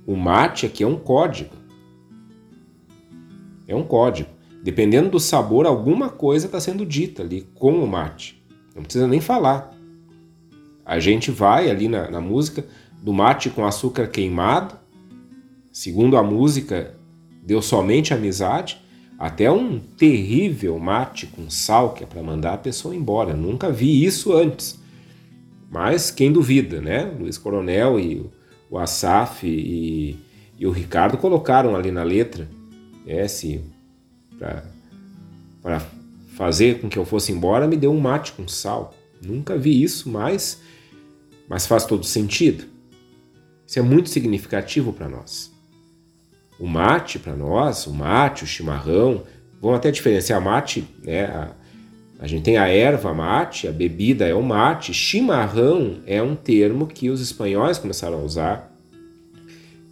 [0.06, 1.56] O mate aqui é um código.
[3.68, 4.30] É um código.
[4.64, 8.44] Dependendo do sabor, alguma coisa está sendo dita ali com o mate.
[8.76, 9.72] Não precisa nem falar.
[10.86, 12.66] A gente vai ali na, na música
[13.02, 14.76] do mate com açúcar queimado,
[15.72, 16.96] segundo a música,
[17.44, 18.81] deu somente amizade,
[19.22, 23.36] até um terrível mate com sal que é para mandar a pessoa embora.
[23.36, 24.80] Nunca vi isso antes.
[25.70, 27.04] Mas quem duvida, né?
[27.20, 28.26] Luiz Coronel e
[28.68, 30.18] o Asaf e,
[30.58, 32.50] e o Ricardo colocaram ali na letra,
[33.06, 33.62] é, se
[35.62, 35.86] para
[36.36, 38.96] fazer com que eu fosse embora, me deu um mate com sal.
[39.24, 40.60] Nunca vi isso, mas,
[41.48, 42.64] mas faz todo sentido.
[43.68, 45.51] Isso é muito significativo para nós.
[46.62, 49.24] O mate, para nós, o mate, o chimarrão,
[49.60, 51.26] vamos até diferenciar mate, né?
[51.26, 51.50] A,
[52.20, 56.86] a gente tem a erva mate, a bebida é o mate, chimarrão é um termo
[56.86, 58.72] que os espanhóis começaram a usar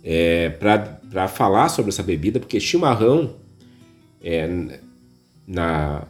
[0.04, 3.34] é, para falar sobre essa bebida, porque chimarrão,
[4.24, 4.48] é,
[5.48, 6.04] na,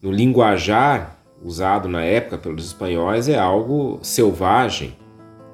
[0.00, 4.96] no linguajar usado na época pelos espanhóis, é algo selvagem,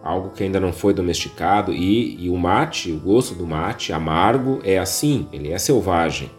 [0.04, 4.60] algo que ainda não foi domesticado, e, e o mate, o gosto do mate amargo
[4.62, 6.30] é assim, ele é selvagem.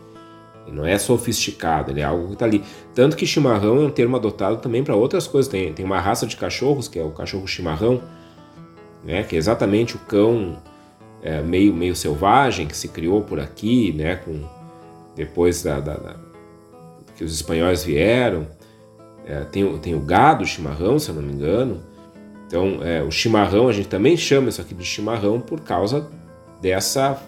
[0.68, 2.64] Ele não é sofisticado, ele é algo que está ali.
[2.94, 5.52] Tanto que chimarrão é um termo adotado também para outras coisas.
[5.52, 8.02] Tem, tem uma raça de cachorros, que é o cachorro chimarrão,
[9.04, 10.58] né, que é exatamente o cão
[11.24, 14.42] é, meio, meio selvagem que se criou por aqui, né, com,
[15.16, 16.16] depois da, da, da
[17.18, 18.48] que os espanhóis vieram.
[19.26, 21.95] É, tem, tem o gado chimarrão, se eu não me engano.
[22.48, 26.08] Então, é, o chimarrão, a gente também chama isso aqui de chimarrão por causa
[26.62, 27.20] dessa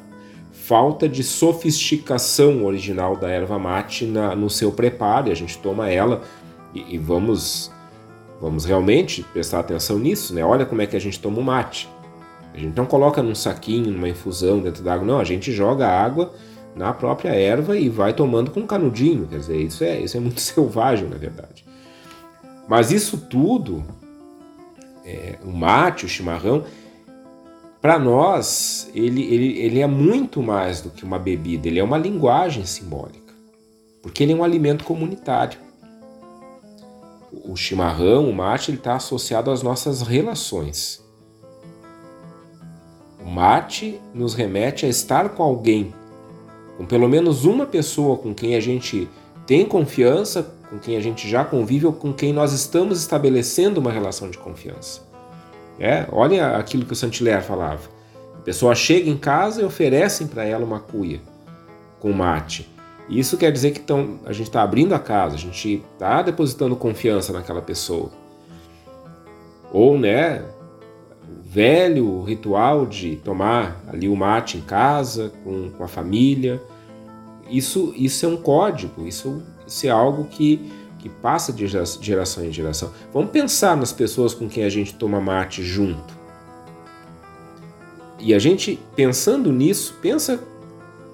[0.51, 5.89] falta de sofisticação original da erva mate na, no seu preparo, e a gente toma
[5.89, 6.21] ela
[6.73, 7.71] e, e, vamos
[8.39, 10.43] vamos realmente prestar atenção nisso, né?
[10.43, 11.89] Olha como é que a gente toma o mate.
[12.53, 15.87] A gente não coloca num saquinho, numa infusão dentro da água, não, a gente joga
[15.87, 16.33] a água
[16.75, 20.19] na própria erva e vai tomando com um canudinho, quer dizer, isso é, isso é
[20.19, 21.65] muito selvagem, na verdade.
[22.67, 23.83] Mas isso tudo,
[25.07, 26.65] é, o mate, o chimarrão,
[27.81, 31.97] para nós, ele, ele, ele é muito mais do que uma bebida, ele é uma
[31.97, 33.33] linguagem simbólica,
[34.03, 35.59] porque ele é um alimento comunitário.
[37.45, 41.01] O chimarrão, o mate, ele está associado às nossas relações.
[43.23, 45.93] O mate nos remete a estar com alguém,
[46.75, 49.07] com pelo menos uma pessoa com quem a gente
[49.45, 53.91] tem confiança, com quem a gente já convive ou com quem nós estamos estabelecendo uma
[53.91, 55.01] relação de confiança.
[55.79, 57.89] É, olha aquilo que o Saint-Hilaire falava.
[58.37, 61.21] A pessoa chega em casa e oferecem para ela uma cuia
[61.99, 62.69] com mate.
[63.09, 66.75] Isso quer dizer que tão, a gente está abrindo a casa, a gente está depositando
[66.75, 68.11] confiança naquela pessoa.
[69.71, 70.43] Ou, né,
[71.43, 76.61] velho ritual de tomar ali o mate em casa, com, com a família.
[77.49, 81.65] Isso, isso é um código, isso, isso é algo que que passa de
[82.01, 82.91] geração em geração.
[83.13, 86.15] Vamos pensar nas pessoas com quem a gente toma mate junto.
[88.19, 90.39] E a gente, pensando nisso, pensa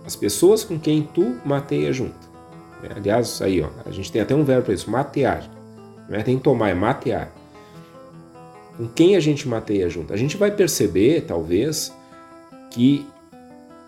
[0.06, 2.32] as pessoas com quem tu mateia junto.
[2.82, 5.50] É, aliás, aí ó, a gente tem até um verbo para isso, matear.
[6.10, 7.32] Não é tem tomar, é matear.
[8.78, 10.14] Com quem a gente mateia junto?
[10.14, 11.94] A gente vai perceber, talvez,
[12.72, 13.06] que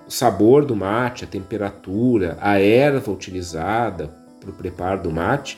[0.08, 5.58] o sabor do mate, a temperatura, a erva utilizada para o preparo do mate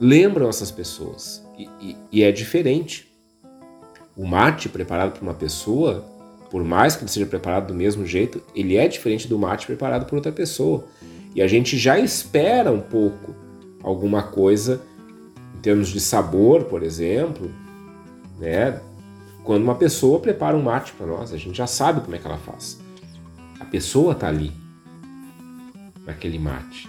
[0.00, 1.44] lembram essas pessoas.
[1.56, 3.12] E, e, e é diferente.
[4.16, 6.04] O mate preparado por uma pessoa,
[6.50, 10.06] por mais que ele seja preparado do mesmo jeito, ele é diferente do mate preparado
[10.06, 10.84] por outra pessoa.
[11.34, 13.34] E a gente já espera um pouco
[13.82, 14.80] alguma coisa
[15.56, 17.50] em termos de sabor, por exemplo,
[18.38, 18.80] né?
[19.44, 22.26] Quando uma pessoa prepara um mate para nós, a gente já sabe como é que
[22.26, 22.78] ela faz.
[23.58, 24.52] A pessoa está ali
[26.04, 26.88] naquele mate.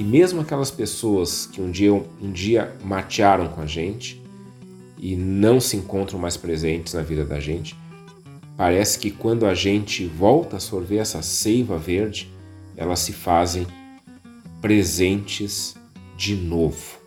[0.00, 4.18] E mesmo aquelas pessoas que um dia, um dia matearam com a gente
[4.98, 7.76] e não se encontram mais presentes na vida da gente,
[8.56, 12.32] parece que quando a gente volta a sorver essa seiva verde,
[12.78, 13.66] elas se fazem
[14.62, 15.76] presentes
[16.16, 16.98] de novo.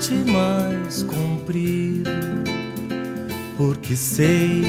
[0.00, 2.10] Mate mais comprido,
[3.58, 4.62] porque sei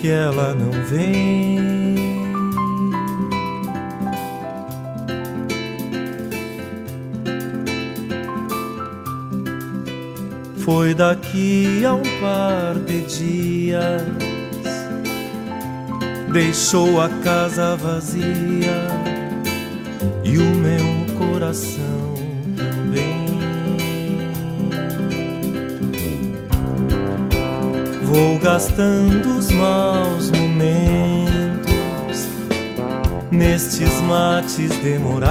[0.00, 1.58] que ela não vem.
[10.58, 14.02] Foi daqui a um par de dias,
[16.32, 18.86] deixou a casa vazia
[20.22, 22.09] e o meu coração
[28.10, 32.26] Vou gastando os maus momentos
[33.30, 35.30] nestes mates demorados.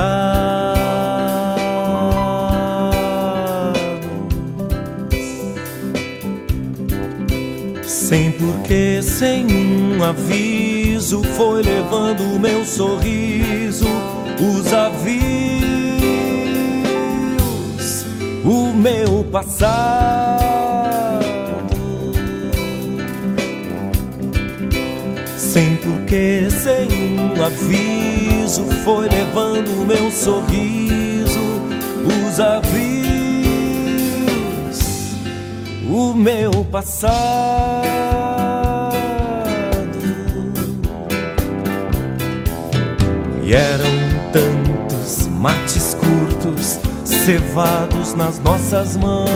[7.85, 13.89] Sem porquê, sem um aviso, foi levando meu sorriso,
[14.39, 15.19] os avios,
[18.45, 20.48] o meu passado.
[26.09, 31.39] Porquê, sem um aviso, foi levando meu sorriso,
[32.07, 32.79] os avios
[35.87, 37.85] o meu passado.
[43.43, 43.85] E eram
[44.33, 49.29] tantos mates curtos cevados nas nossas mãos.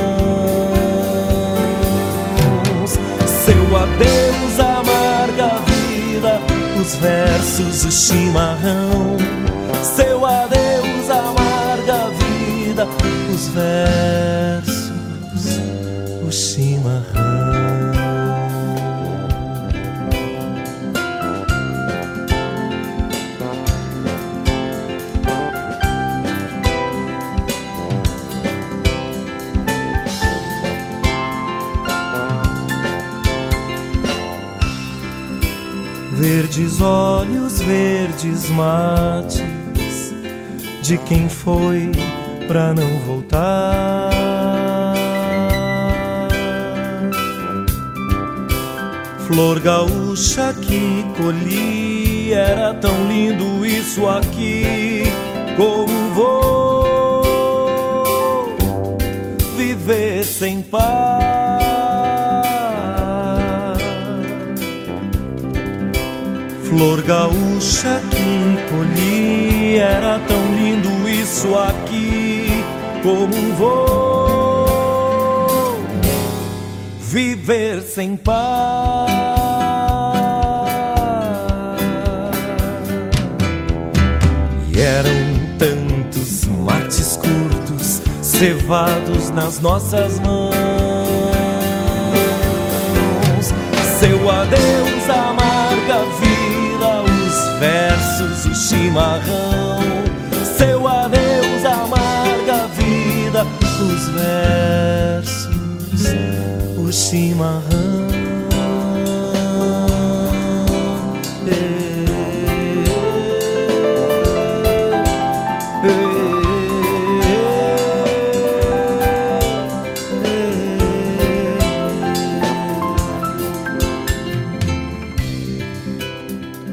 [3.45, 4.59] Seu adeus
[6.83, 9.15] os versos, o chimarrão.
[9.81, 12.85] Seu adeus amarga vida,
[13.33, 14.02] os versos
[36.55, 39.41] Verdes olhos, verdes mates,
[40.83, 41.89] de quem foi
[42.47, 44.11] pra não voltar.
[49.25, 55.01] Flor gaúcha que colhi, era tão lindo isso aqui.
[55.57, 57.23] Como vou
[59.57, 61.32] viver sem paz?
[66.83, 72.61] Flor gaúcha que colhi, era tão lindo isso aqui.
[73.01, 74.67] Como vou
[76.99, 79.09] viver sem paz.
[84.75, 90.53] E eram tantos mates curtos cevados nas nossas mãos.
[94.01, 94.92] Seu adeus
[98.93, 99.79] chimarrão.
[100.55, 103.45] Seu adeus amarga vida,
[103.81, 105.53] os versos
[106.91, 107.63] chimarrão.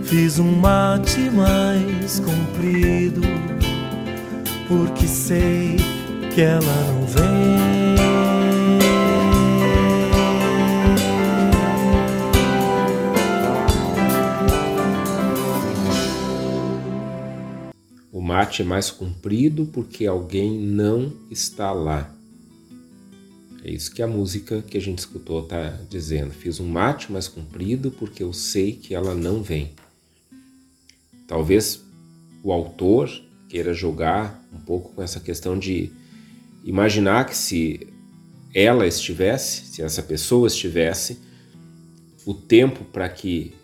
[0.04, 1.69] Fiz um mate mais
[4.68, 5.76] porque sei
[6.34, 6.60] que ela
[6.92, 8.00] não vem.
[18.30, 22.14] mate é mais comprido porque alguém não está lá.
[23.64, 26.30] É isso que a música que a gente escutou está dizendo.
[26.30, 29.72] Fiz um mate mais comprido porque eu sei que ela não vem.
[31.26, 31.82] Talvez
[32.42, 33.10] o autor
[33.48, 35.90] queira jogar um pouco com essa questão de
[36.64, 37.86] imaginar que se
[38.54, 41.18] ela estivesse, se essa pessoa estivesse,
[42.24, 43.54] o tempo para que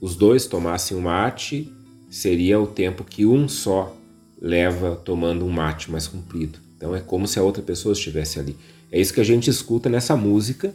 [0.00, 1.72] os dois tomassem o mate
[2.10, 3.96] seria o tempo que um só
[4.40, 6.58] leva tomando um mate mais comprido.
[6.76, 8.56] Então é como se a outra pessoa estivesse ali.
[8.90, 10.74] É isso que a gente escuta nessa música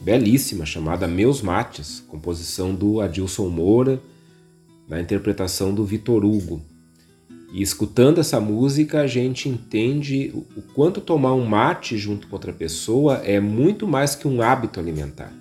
[0.00, 4.00] belíssima chamada Meus Mates, composição do Adilson Moura,
[4.88, 6.62] na interpretação do Vitor Hugo.
[7.52, 12.52] E escutando essa música, a gente entende o quanto tomar um mate junto com outra
[12.52, 15.32] pessoa é muito mais que um hábito alimentar.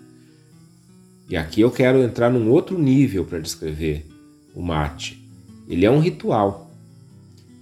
[1.29, 4.05] E aqui eu quero entrar num outro nível para descrever
[4.53, 5.21] o mate.
[5.67, 6.71] Ele é um ritual.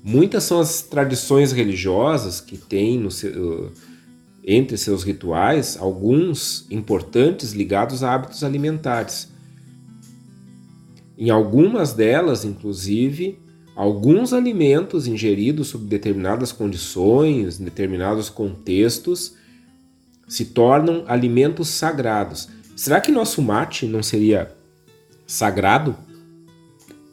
[0.03, 3.71] Muitas são as tradições religiosas que têm seu,
[4.45, 9.29] entre seus rituais alguns importantes ligados a hábitos alimentares.
[11.17, 13.39] Em algumas delas, inclusive,
[13.75, 19.35] alguns alimentos ingeridos sob determinadas condições, em determinados contextos,
[20.27, 22.49] se tornam alimentos sagrados.
[22.75, 24.51] Será que nosso mate não seria
[25.27, 25.95] sagrado?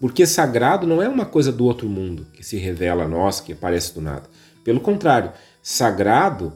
[0.01, 3.53] Porque sagrado não é uma coisa do outro mundo que se revela a nós, que
[3.53, 4.23] aparece do nada.
[4.65, 5.33] Pelo contrário,
[5.63, 6.55] sagrado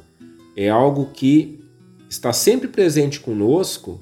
[0.56, 1.62] é algo que
[2.08, 4.00] está sempre presente conosco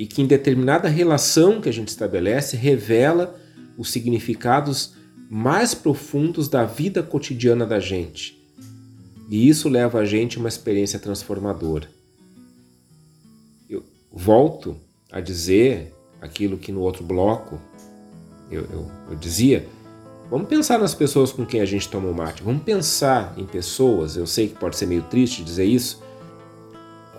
[0.00, 3.38] e que, em determinada relação que a gente estabelece, revela
[3.76, 4.94] os significados
[5.28, 8.42] mais profundos da vida cotidiana da gente.
[9.28, 11.86] E isso leva a gente a uma experiência transformadora.
[13.68, 14.74] Eu volto
[15.12, 17.60] a dizer aquilo que no outro bloco
[18.50, 19.68] eu, eu, eu dizia.
[20.30, 22.42] Vamos pensar nas pessoas com quem a gente toma o mate.
[22.42, 26.02] Vamos pensar em pessoas, eu sei que pode ser meio triste dizer isso,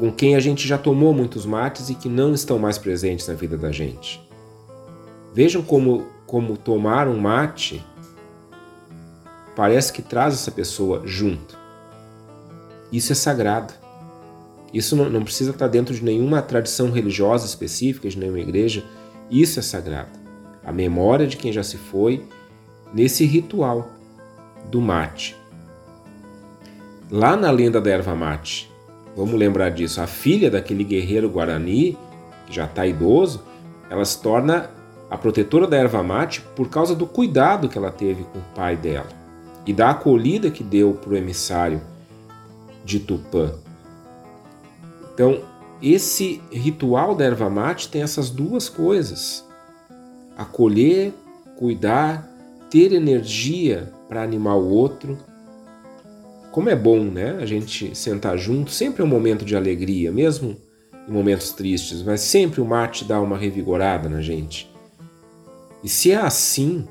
[0.02, 3.36] com quem a gente já tomou muitos mates e que não estão mais presentes na
[3.36, 4.20] vida da gente.
[5.32, 7.86] Vejam como, como tomar um mate
[9.56, 11.56] parece que traz essa pessoa junto.
[12.92, 13.76] Isso é sagrado.
[14.74, 18.84] Isso não, não precisa estar dentro de nenhuma tradição religiosa específica, de nenhuma igreja.
[19.30, 20.18] Isso é sagrado.
[20.66, 22.26] A memória de quem já se foi
[22.92, 23.88] nesse ritual
[24.66, 25.36] do mate.
[27.12, 28.71] Lá na lenda da erva mate,
[29.16, 31.98] vamos lembrar disso, a filha daquele guerreiro guarani,
[32.46, 33.44] que já está idoso,
[33.90, 34.70] ela se torna
[35.10, 38.78] a protetora da erva mate por causa do cuidado que ela teve com o pai
[38.78, 39.10] dela
[39.66, 41.82] e da acolhida que deu para o emissário
[42.84, 43.54] de Tupã.
[45.14, 45.42] Então,
[45.82, 49.46] esse ritual da erva mate tem essas duas coisas:
[50.38, 51.14] acolher,
[51.58, 52.28] cuidar,
[52.70, 55.18] ter energia para animar o outro.
[56.52, 57.38] Como é bom, né?
[57.42, 60.58] A gente sentar junto, sempre é um momento de alegria, mesmo
[61.08, 64.70] em momentos tristes, mas sempre o mate dá uma revigorada na gente.
[65.84, 66.86] E se é assim,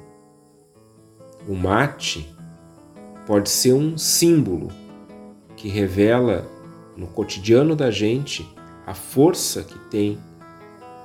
[1.46, 2.26] o mate
[3.26, 4.68] pode ser um símbolo
[5.56, 6.48] que revela
[6.96, 8.48] no cotidiano da gente
[8.86, 10.18] a força que tem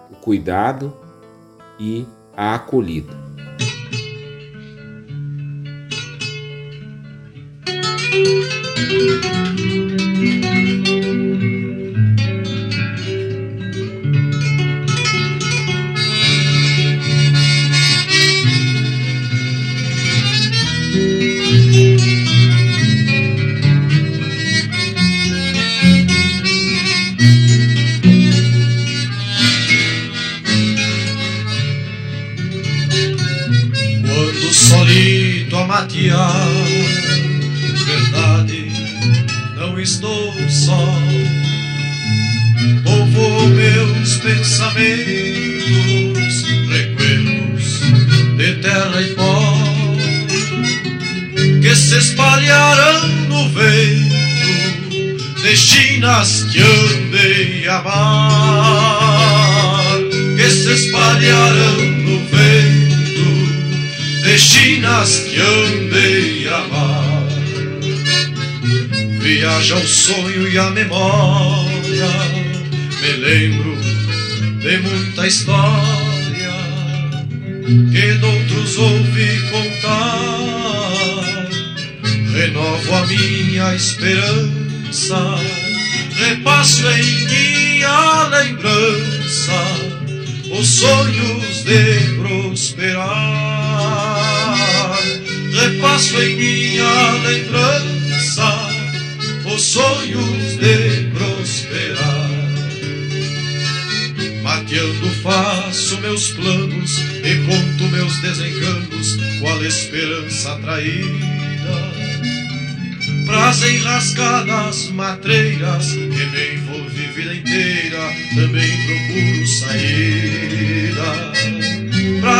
[0.09, 0.95] o cuidado
[1.79, 3.24] e a acolhida.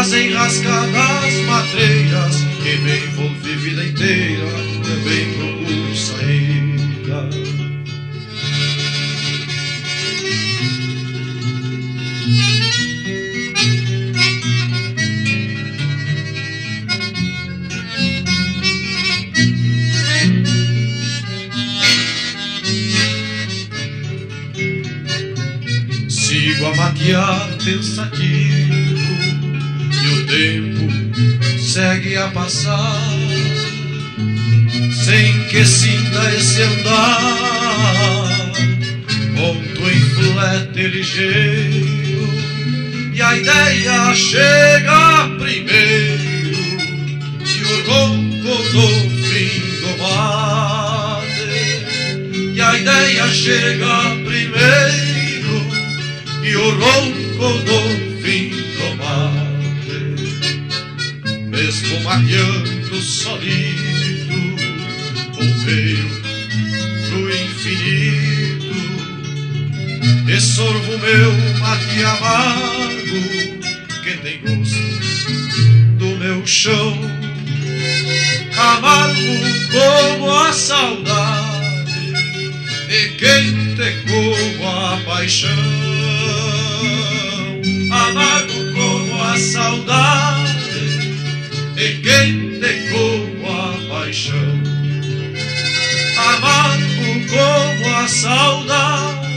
[0.05, 4.45] Pras enrascadas matreiras que me envolvi vida inteira,
[4.83, 7.27] também procuro saída.
[26.07, 28.44] Sigo a matear pensativo
[30.35, 30.91] tempo
[31.57, 32.99] segue a passar
[34.91, 38.51] sem que sinta esse andar.
[39.31, 42.27] Monto em flete ligeiro
[43.13, 46.55] e a ideia chega primeiro
[47.45, 48.87] e o ronco do
[49.29, 51.47] fim do mate.
[52.53, 55.57] E a ideia chega primeiro
[56.43, 58.04] e o ronco do
[62.15, 64.55] vagueando solido,
[65.35, 66.21] bombeiro
[67.09, 68.75] do infinito.
[70.25, 73.19] Dessorvo meu mate amargo,
[74.01, 74.79] que tem gosto
[75.97, 76.97] do meu chão,
[78.57, 79.35] amargo
[79.71, 82.13] como a saudade
[82.89, 85.49] e quente como a paixão,
[87.91, 90.34] amargo como a saudade.
[98.05, 99.27] A saudade,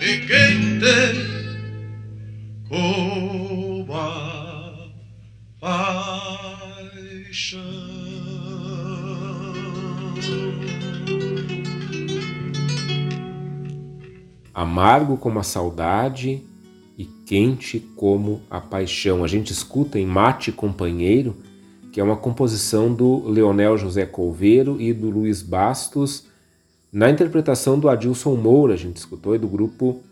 [0.00, 0.88] e quente
[2.66, 4.88] como a
[5.60, 6.00] paixão.
[14.54, 16.42] Amargo como a saudade
[16.96, 19.22] e quente como a paixão.
[19.22, 21.36] A gente escuta em Mate Companheiro,
[21.92, 26.31] que é uma composição do Leonel José Colveiro e do Luiz Bastos,
[26.92, 30.02] na interpretação do Adilson Moura, a gente escutou, e do grupo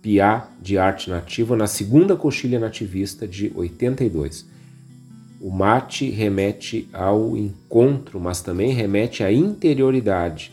[0.00, 4.46] Piá de Arte Nativa na segunda coxilha nativista de 82.
[5.40, 10.52] O mate remete ao encontro, mas também remete à interioridade.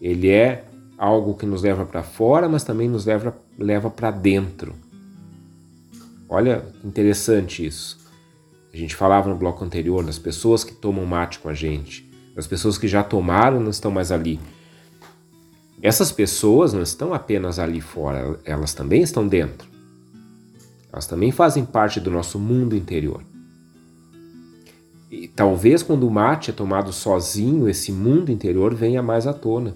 [0.00, 0.64] Ele é
[0.96, 4.74] algo que nos leva para fora, mas também nos leva, leva para dentro.
[6.28, 7.98] Olha interessante isso.
[8.72, 12.46] A gente falava no bloco anterior das pessoas que tomam mate com a gente, das
[12.46, 14.40] pessoas que já tomaram não estão mais ali.
[15.82, 19.68] Essas pessoas não estão apenas ali fora, elas também estão dentro.
[20.92, 23.22] Elas também fazem parte do nosso mundo interior.
[25.10, 29.74] E talvez quando o mate é tomado sozinho, esse mundo interior venha mais à tona.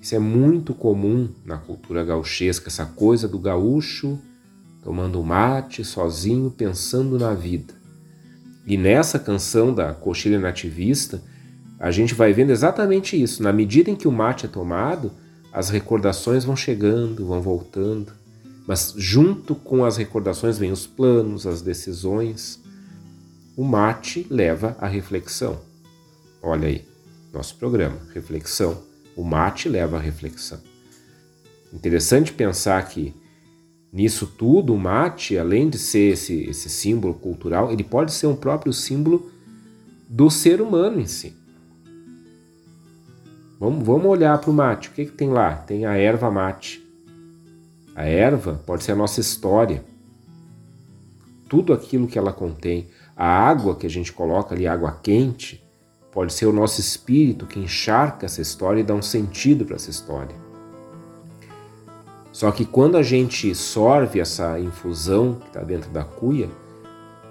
[0.00, 4.18] Isso é muito comum na cultura gauchesca, essa coisa do gaúcho
[4.82, 7.74] tomando mate sozinho, pensando na vida.
[8.66, 11.22] E nessa canção da coxilha nativista,
[11.80, 13.42] a gente vai vendo exatamente isso.
[13.42, 15.10] Na medida em que o mate é tomado,
[15.50, 18.12] as recordações vão chegando, vão voltando.
[18.66, 22.60] Mas junto com as recordações vêm os planos, as decisões.
[23.56, 25.58] O mate leva à reflexão.
[26.42, 26.84] Olha aí,
[27.32, 28.82] nosso programa, reflexão.
[29.16, 30.60] O mate leva à reflexão.
[31.72, 33.14] Interessante pensar que
[33.90, 38.36] nisso tudo o mate, além de ser esse, esse símbolo cultural, ele pode ser um
[38.36, 39.30] próprio símbolo
[40.06, 41.39] do ser humano em si.
[43.60, 44.88] Vamos, vamos olhar para o mate.
[44.88, 45.54] O que, que tem lá?
[45.54, 46.82] Tem a erva mate.
[47.94, 49.84] A erva pode ser a nossa história.
[51.46, 52.88] Tudo aquilo que ela contém.
[53.14, 55.62] A água que a gente coloca ali, água quente,
[56.10, 59.90] pode ser o nosso espírito que encharca essa história e dá um sentido para essa
[59.90, 60.34] história.
[62.32, 66.48] Só que quando a gente sorve essa infusão que está dentro da cuia,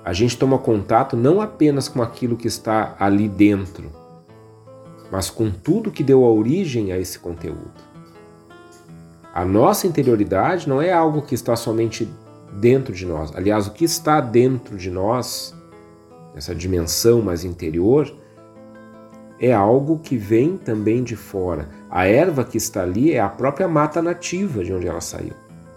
[0.05, 3.91] a gente toma contato não apenas com aquilo que está ali dentro,
[5.11, 7.71] mas com tudo que deu origem a esse conteúdo.
[9.33, 12.09] A nossa interioridade não é algo que está somente
[12.53, 13.31] dentro de nós.
[13.35, 15.55] Aliás, o que está dentro de nós,
[16.35, 18.13] essa dimensão mais interior,
[19.39, 21.69] é algo que vem também de fora.
[21.89, 25.33] A erva que está ali é a própria mata nativa de onde ela saiu.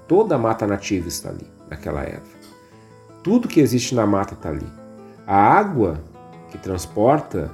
[0.08, 2.42] Toda a mata nativa está ali, naquela erva.
[3.22, 4.66] Tudo que existe na mata está ali.
[5.26, 6.00] A água
[6.50, 7.50] que transporta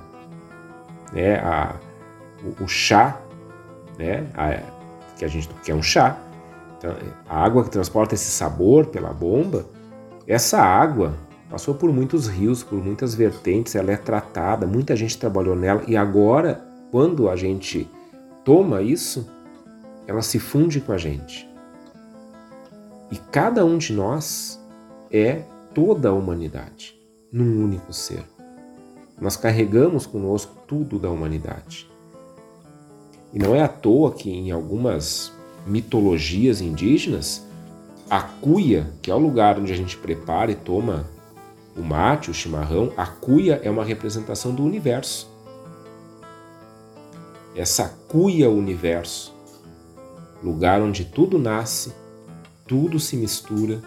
[1.12, 1.74] né, a,
[2.42, 3.20] o, o, chá,
[3.98, 4.60] né, a,
[5.16, 6.18] que a gente que é um chá,
[6.78, 6.94] então,
[7.28, 9.66] a água que transporta esse sabor pela bomba,
[10.26, 11.14] essa água
[11.50, 15.96] passou por muitos rios, por muitas vertentes, ela é tratada, muita gente trabalhou nela e
[15.96, 17.90] agora, quando a gente
[18.44, 19.28] toma isso,
[20.06, 21.48] ela se funde com a gente.
[23.10, 24.62] E cada um de nós
[25.10, 25.42] é
[25.74, 26.94] toda a humanidade,
[27.32, 28.24] num único ser.
[29.20, 31.90] Nós carregamos conosco tudo da humanidade.
[33.32, 35.32] E não é à toa que em algumas
[35.66, 37.44] mitologias indígenas,
[38.08, 41.06] a cuia, que é o lugar onde a gente prepara e toma
[41.76, 45.30] o mate, o chimarrão, a cuia é uma representação do universo.
[47.54, 49.34] Essa cuia universo,
[50.42, 51.92] lugar onde tudo nasce,
[52.66, 53.82] tudo se mistura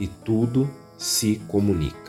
[0.00, 2.07] e tudo se comunica.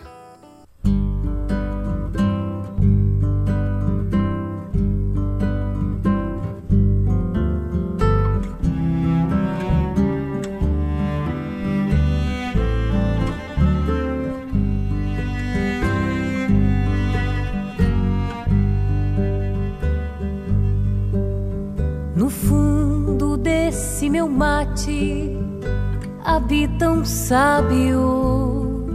[27.30, 28.88] Sábio,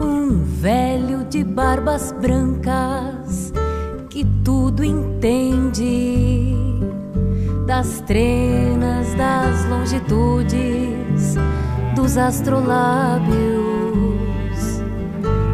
[0.00, 3.52] um velho de barbas brancas
[4.08, 6.54] que tudo entende
[7.66, 11.34] das trenas, das longitudes,
[11.96, 13.32] dos astrolábios.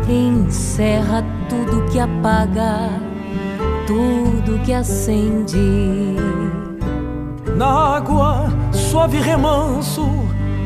[0.06, 2.90] encerra tudo que apaga,
[3.86, 6.16] tudo que acende.
[7.56, 10.27] Na água, suave remanso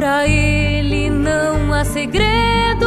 [0.00, 2.86] Pra ele não há segredos,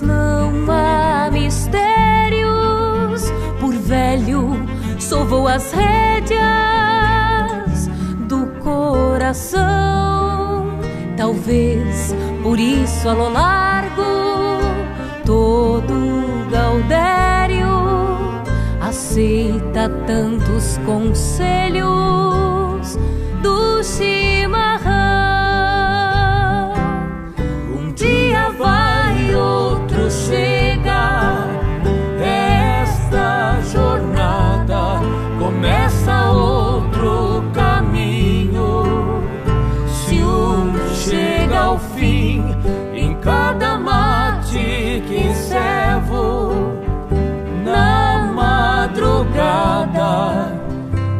[0.00, 3.22] não há mistérios.
[3.60, 4.66] Por velho,
[4.98, 6.42] sovou as rédeas
[8.26, 9.60] do coração.
[11.16, 14.02] Talvez por isso a lo largo
[15.24, 17.68] todo Gaudério
[18.80, 22.34] aceita tantos conselhos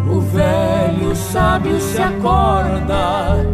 [0.09, 3.45] o velho sábio se acorda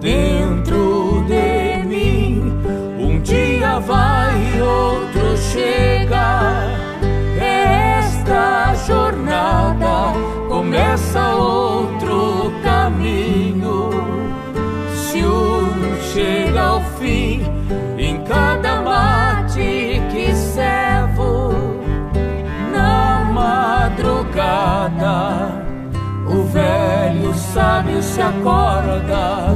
[0.00, 2.52] dentro de mim.
[2.98, 6.52] Um dia vai, outro chega.
[7.38, 10.12] Esta jornada
[10.48, 13.90] começa outro caminho.
[14.94, 17.42] Se um chega ao fim,
[17.98, 18.71] em cada
[24.52, 25.62] madrugada,
[26.26, 29.54] o velho sábio se acorda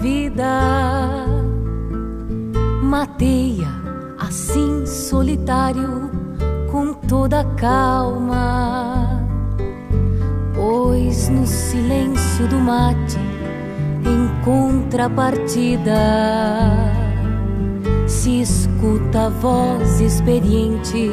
[0.00, 1.24] vida.
[2.82, 3.68] Mateia
[4.18, 6.10] assim solitário
[6.70, 9.26] com toda calma.
[10.54, 13.18] Pois no silêncio do mate
[14.04, 15.92] em contrapartida
[18.06, 21.10] se escuta a voz experiente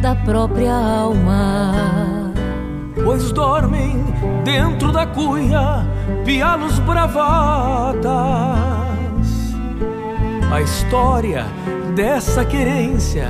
[0.00, 1.72] da própria alma.
[3.04, 4.04] pois dormem
[4.44, 5.85] dentro da cuia
[6.24, 8.06] pialos bravatas.
[10.52, 11.46] A história
[11.94, 13.28] dessa querência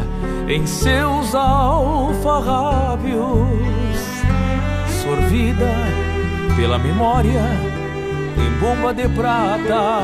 [0.49, 3.17] em seus alfarrábios,
[5.03, 5.73] sorvida
[6.57, 7.43] pela memória
[8.39, 10.01] em bomba de prata.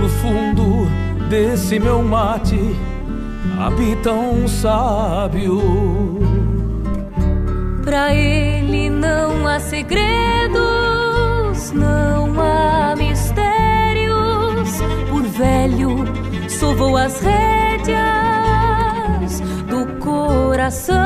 [0.00, 0.86] No fundo
[1.28, 2.58] desse meu mate
[3.58, 6.17] habita um sábio.
[7.88, 10.60] Pra ele não há segredos,
[11.72, 14.82] não há mistérios.
[15.08, 16.04] Por velho,
[16.50, 17.40] sovou as rédeas
[19.70, 20.98] do coração.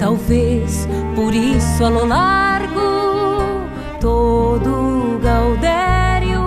[0.00, 3.60] Talvez por isso a lo largo
[4.00, 6.42] todo Gaudério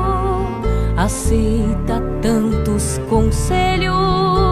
[0.97, 4.50] aceita tantos conselhos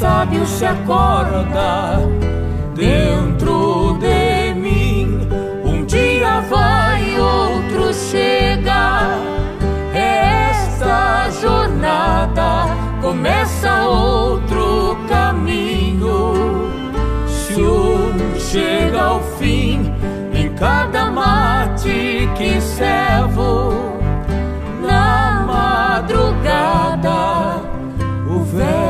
[0.00, 1.98] sábio se acorda
[2.74, 5.28] dentro de mim.
[5.62, 9.18] Um dia vai, outro chega.
[9.92, 12.68] Esta jornada
[13.02, 16.32] começa outro caminho.
[17.26, 19.92] Se um chega ao fim,
[20.32, 23.74] em cada mate que servo,
[24.80, 27.10] na madrugada,
[28.26, 28.89] o velho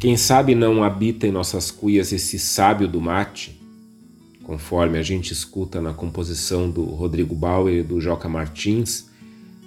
[0.00, 3.60] Quem sabe não habita em nossas cuias esse sábio do mate,
[4.44, 9.10] conforme a gente escuta na composição do Rodrigo Bauer e do Joca Martins,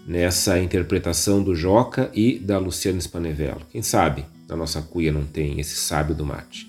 [0.07, 3.61] nessa interpretação do Joca e da Luciana Spanevello.
[3.69, 6.67] Quem sabe na nossa cuia não tem esse sábio do mate.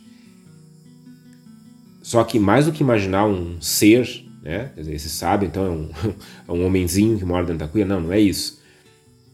[2.03, 4.73] Só que mais do que imaginar um ser, né?
[4.75, 5.91] Quer dizer, esse sábio então é um,
[6.49, 8.61] é um homenzinho que mora dentro da cuia, não, não é isso.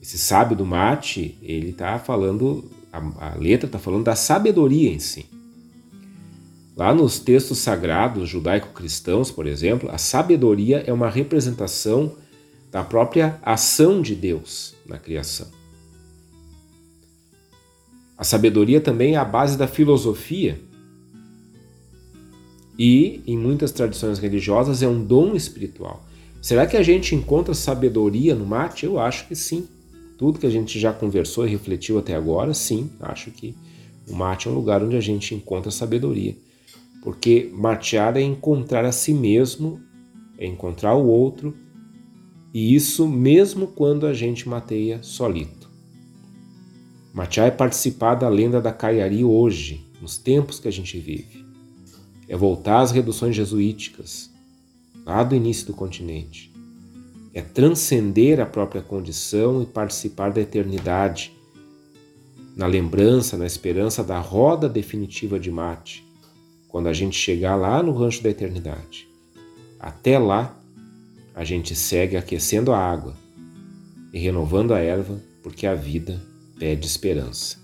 [0.00, 4.98] Esse sábio do mate, ele está falando a, a letra está falando da sabedoria em
[4.98, 5.26] si.
[6.76, 12.16] Lá nos textos sagrados judaico-cristãos, por exemplo, a sabedoria é uma representação
[12.70, 15.48] da própria ação de Deus na criação.
[18.16, 20.60] A sabedoria também é a base da filosofia
[22.78, 26.04] e, em muitas tradições religiosas, é um dom espiritual.
[26.40, 28.86] Será que a gente encontra sabedoria no mate?
[28.86, 29.68] Eu acho que sim
[30.20, 33.56] tudo que a gente já conversou e refletiu até agora, sim, acho que
[34.06, 36.36] o mate é um lugar onde a gente encontra sabedoria.
[37.02, 39.80] Porque matear é encontrar a si mesmo,
[40.36, 41.56] é encontrar o outro,
[42.52, 45.70] e isso mesmo quando a gente mateia solito.
[47.14, 51.42] Matear é participar da lenda da caiari hoje, nos tempos que a gente vive.
[52.28, 54.30] É voltar às reduções jesuíticas,
[55.02, 56.49] lá do início do continente
[57.32, 61.32] é transcender a própria condição e participar da eternidade,
[62.56, 66.04] na lembrança, na esperança da roda definitiva de mate,
[66.68, 69.08] quando a gente chegar lá no rancho da eternidade.
[69.78, 70.58] Até lá,
[71.34, 73.16] a gente segue aquecendo a água
[74.12, 76.20] e renovando a erva, porque a vida
[76.58, 77.59] pede esperança.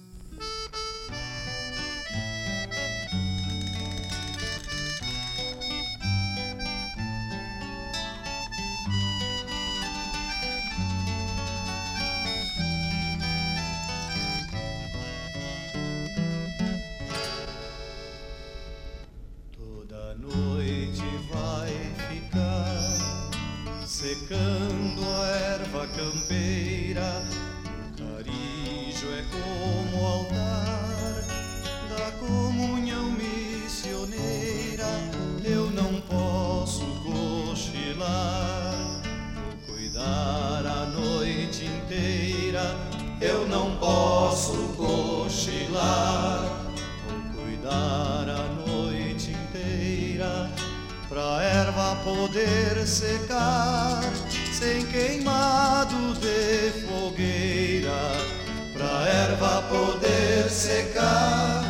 [60.46, 61.64] ver secar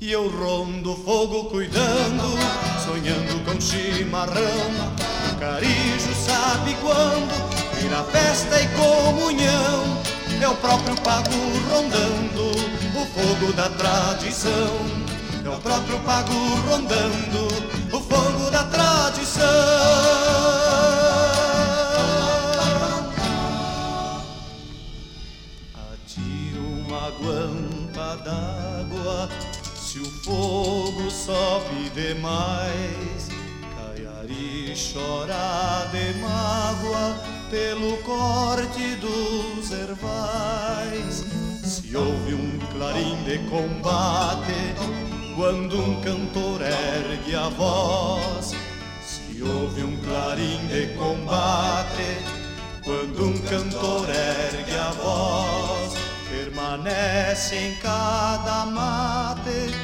[0.00, 2.36] E eu rondo o fogo cuidando,
[2.84, 4.96] sonhando com chimarrão.
[5.32, 7.34] O carijo sabe quando
[7.80, 10.02] vira festa e comunhão.
[10.40, 11.30] É o próprio pago
[11.70, 12.50] rondando
[12.94, 14.76] o fogo da tradição.
[15.44, 16.34] É o próprio pago
[16.68, 17.85] rondando
[19.16, 19.42] tradição.
[25.92, 29.28] Atira uma guampa d'água,
[29.74, 33.28] se o fogo sobe demais,
[33.74, 37.18] Caiari chora de mágoa
[37.50, 41.24] pelo corte dos ervais.
[41.64, 44.74] Se ouve um clarim de combate,
[45.34, 48.65] quando um cantor ergue a voz
[49.36, 52.24] se ouve um clarim de combate,
[52.82, 55.92] quando um cantor ergue a voz,
[56.30, 59.74] permanece em cada mate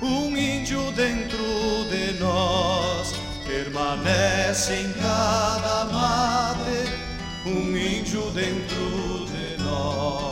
[0.00, 1.44] um índio dentro
[1.90, 3.12] de nós.
[3.44, 6.88] Permanece em cada mate
[7.44, 10.31] um índio dentro de nós.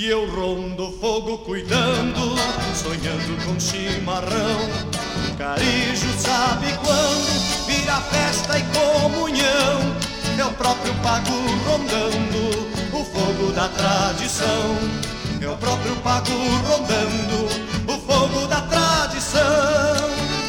[0.00, 2.34] E eu rondo fogo cuidando,
[2.74, 4.58] sonhando com chimarrão.
[5.36, 9.78] Carijo sabe quando vira festa e comunhão.
[10.38, 11.34] É o próprio pago
[11.66, 14.74] rondando o fogo da tradição.
[15.38, 16.32] É o próprio pago
[16.66, 17.44] rondando
[17.86, 20.39] o fogo da tradição.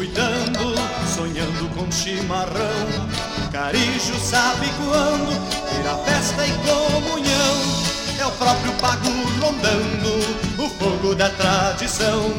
[0.00, 0.74] Cuidando,
[1.14, 3.08] sonhando com chimarrão.
[3.52, 5.30] Carijo sabe quando
[5.68, 7.56] vira festa e comunhão.
[8.18, 9.10] É o próprio pago
[9.40, 12.32] rondando o fogo da tradição.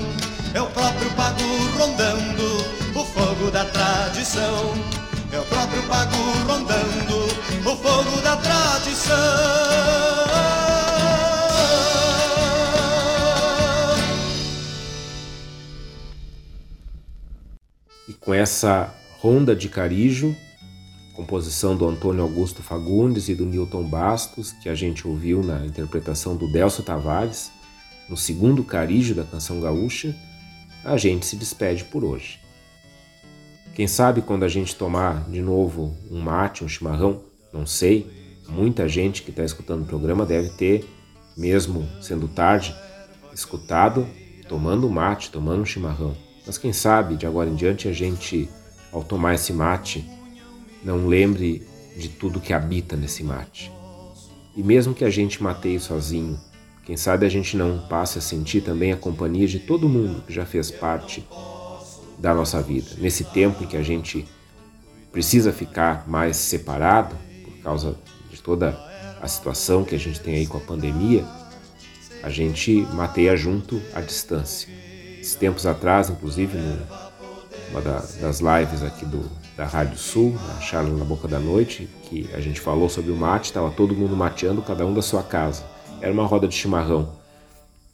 [0.54, 1.44] É o próprio pago
[1.78, 2.66] rondando
[2.96, 4.74] o fogo da tradição.
[5.32, 6.18] É o próprio pago
[6.48, 7.26] rondando
[7.64, 10.31] o fogo da tradição.
[18.22, 20.36] Com essa Ronda de Carijo,
[21.16, 26.36] composição do Antônio Augusto Fagundes e do Newton Bastos, que a gente ouviu na interpretação
[26.38, 27.52] do Delcio Tavares,
[28.08, 30.16] no segundo Carijo da canção gaúcha,
[30.86, 32.40] a gente se despede por hoje.
[33.74, 38.88] Quem sabe quando a gente tomar de novo um mate, um chimarrão, não sei, muita
[38.88, 40.88] gente que está escutando o programa deve ter,
[41.36, 42.76] mesmo sendo tarde,
[43.34, 44.08] escutado
[44.48, 46.16] tomando mate, tomando um chimarrão.
[46.46, 48.50] Mas quem sabe de agora em diante a gente,
[48.92, 50.06] ao tomar esse mate,
[50.84, 53.72] não lembre de tudo que habita nesse mate.
[54.56, 56.40] E mesmo que a gente mateie sozinho,
[56.84, 60.34] quem sabe a gente não passe a sentir também a companhia de todo mundo que
[60.34, 61.26] já fez parte
[62.18, 62.90] da nossa vida.
[62.98, 64.28] Nesse tempo em que a gente
[65.12, 67.96] precisa ficar mais separado por causa
[68.30, 68.78] de toda
[69.22, 71.24] a situação que a gente tem aí com a pandemia,
[72.24, 74.91] a gente mateia junto à distância
[75.36, 76.58] tempos atrás, inclusive,
[77.70, 79.24] numa das lives aqui do,
[79.56, 83.16] da Rádio Sul, a Charla na Boca da Noite, que a gente falou sobre o
[83.16, 85.64] mate, estava todo mundo mateando, cada um da sua casa.
[86.02, 87.14] Era uma roda de chimarrão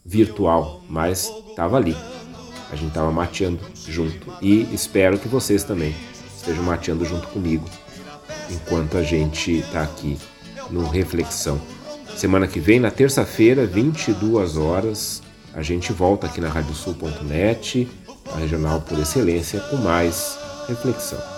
[0.05, 1.95] virtual, mas estava ali.
[2.71, 4.33] A gente estava mateando junto.
[4.41, 5.93] E espero que vocês também
[6.35, 7.65] estejam mateando junto comigo,
[8.49, 10.17] enquanto a gente está aqui
[10.69, 11.59] no Reflexão.
[12.15, 15.21] Semana que vem, na terça-feira, 22 horas,
[15.57, 17.89] a gente volta aqui na radiosul.net,
[18.31, 20.37] a regional por excelência, com mais
[20.67, 21.36] reflexão.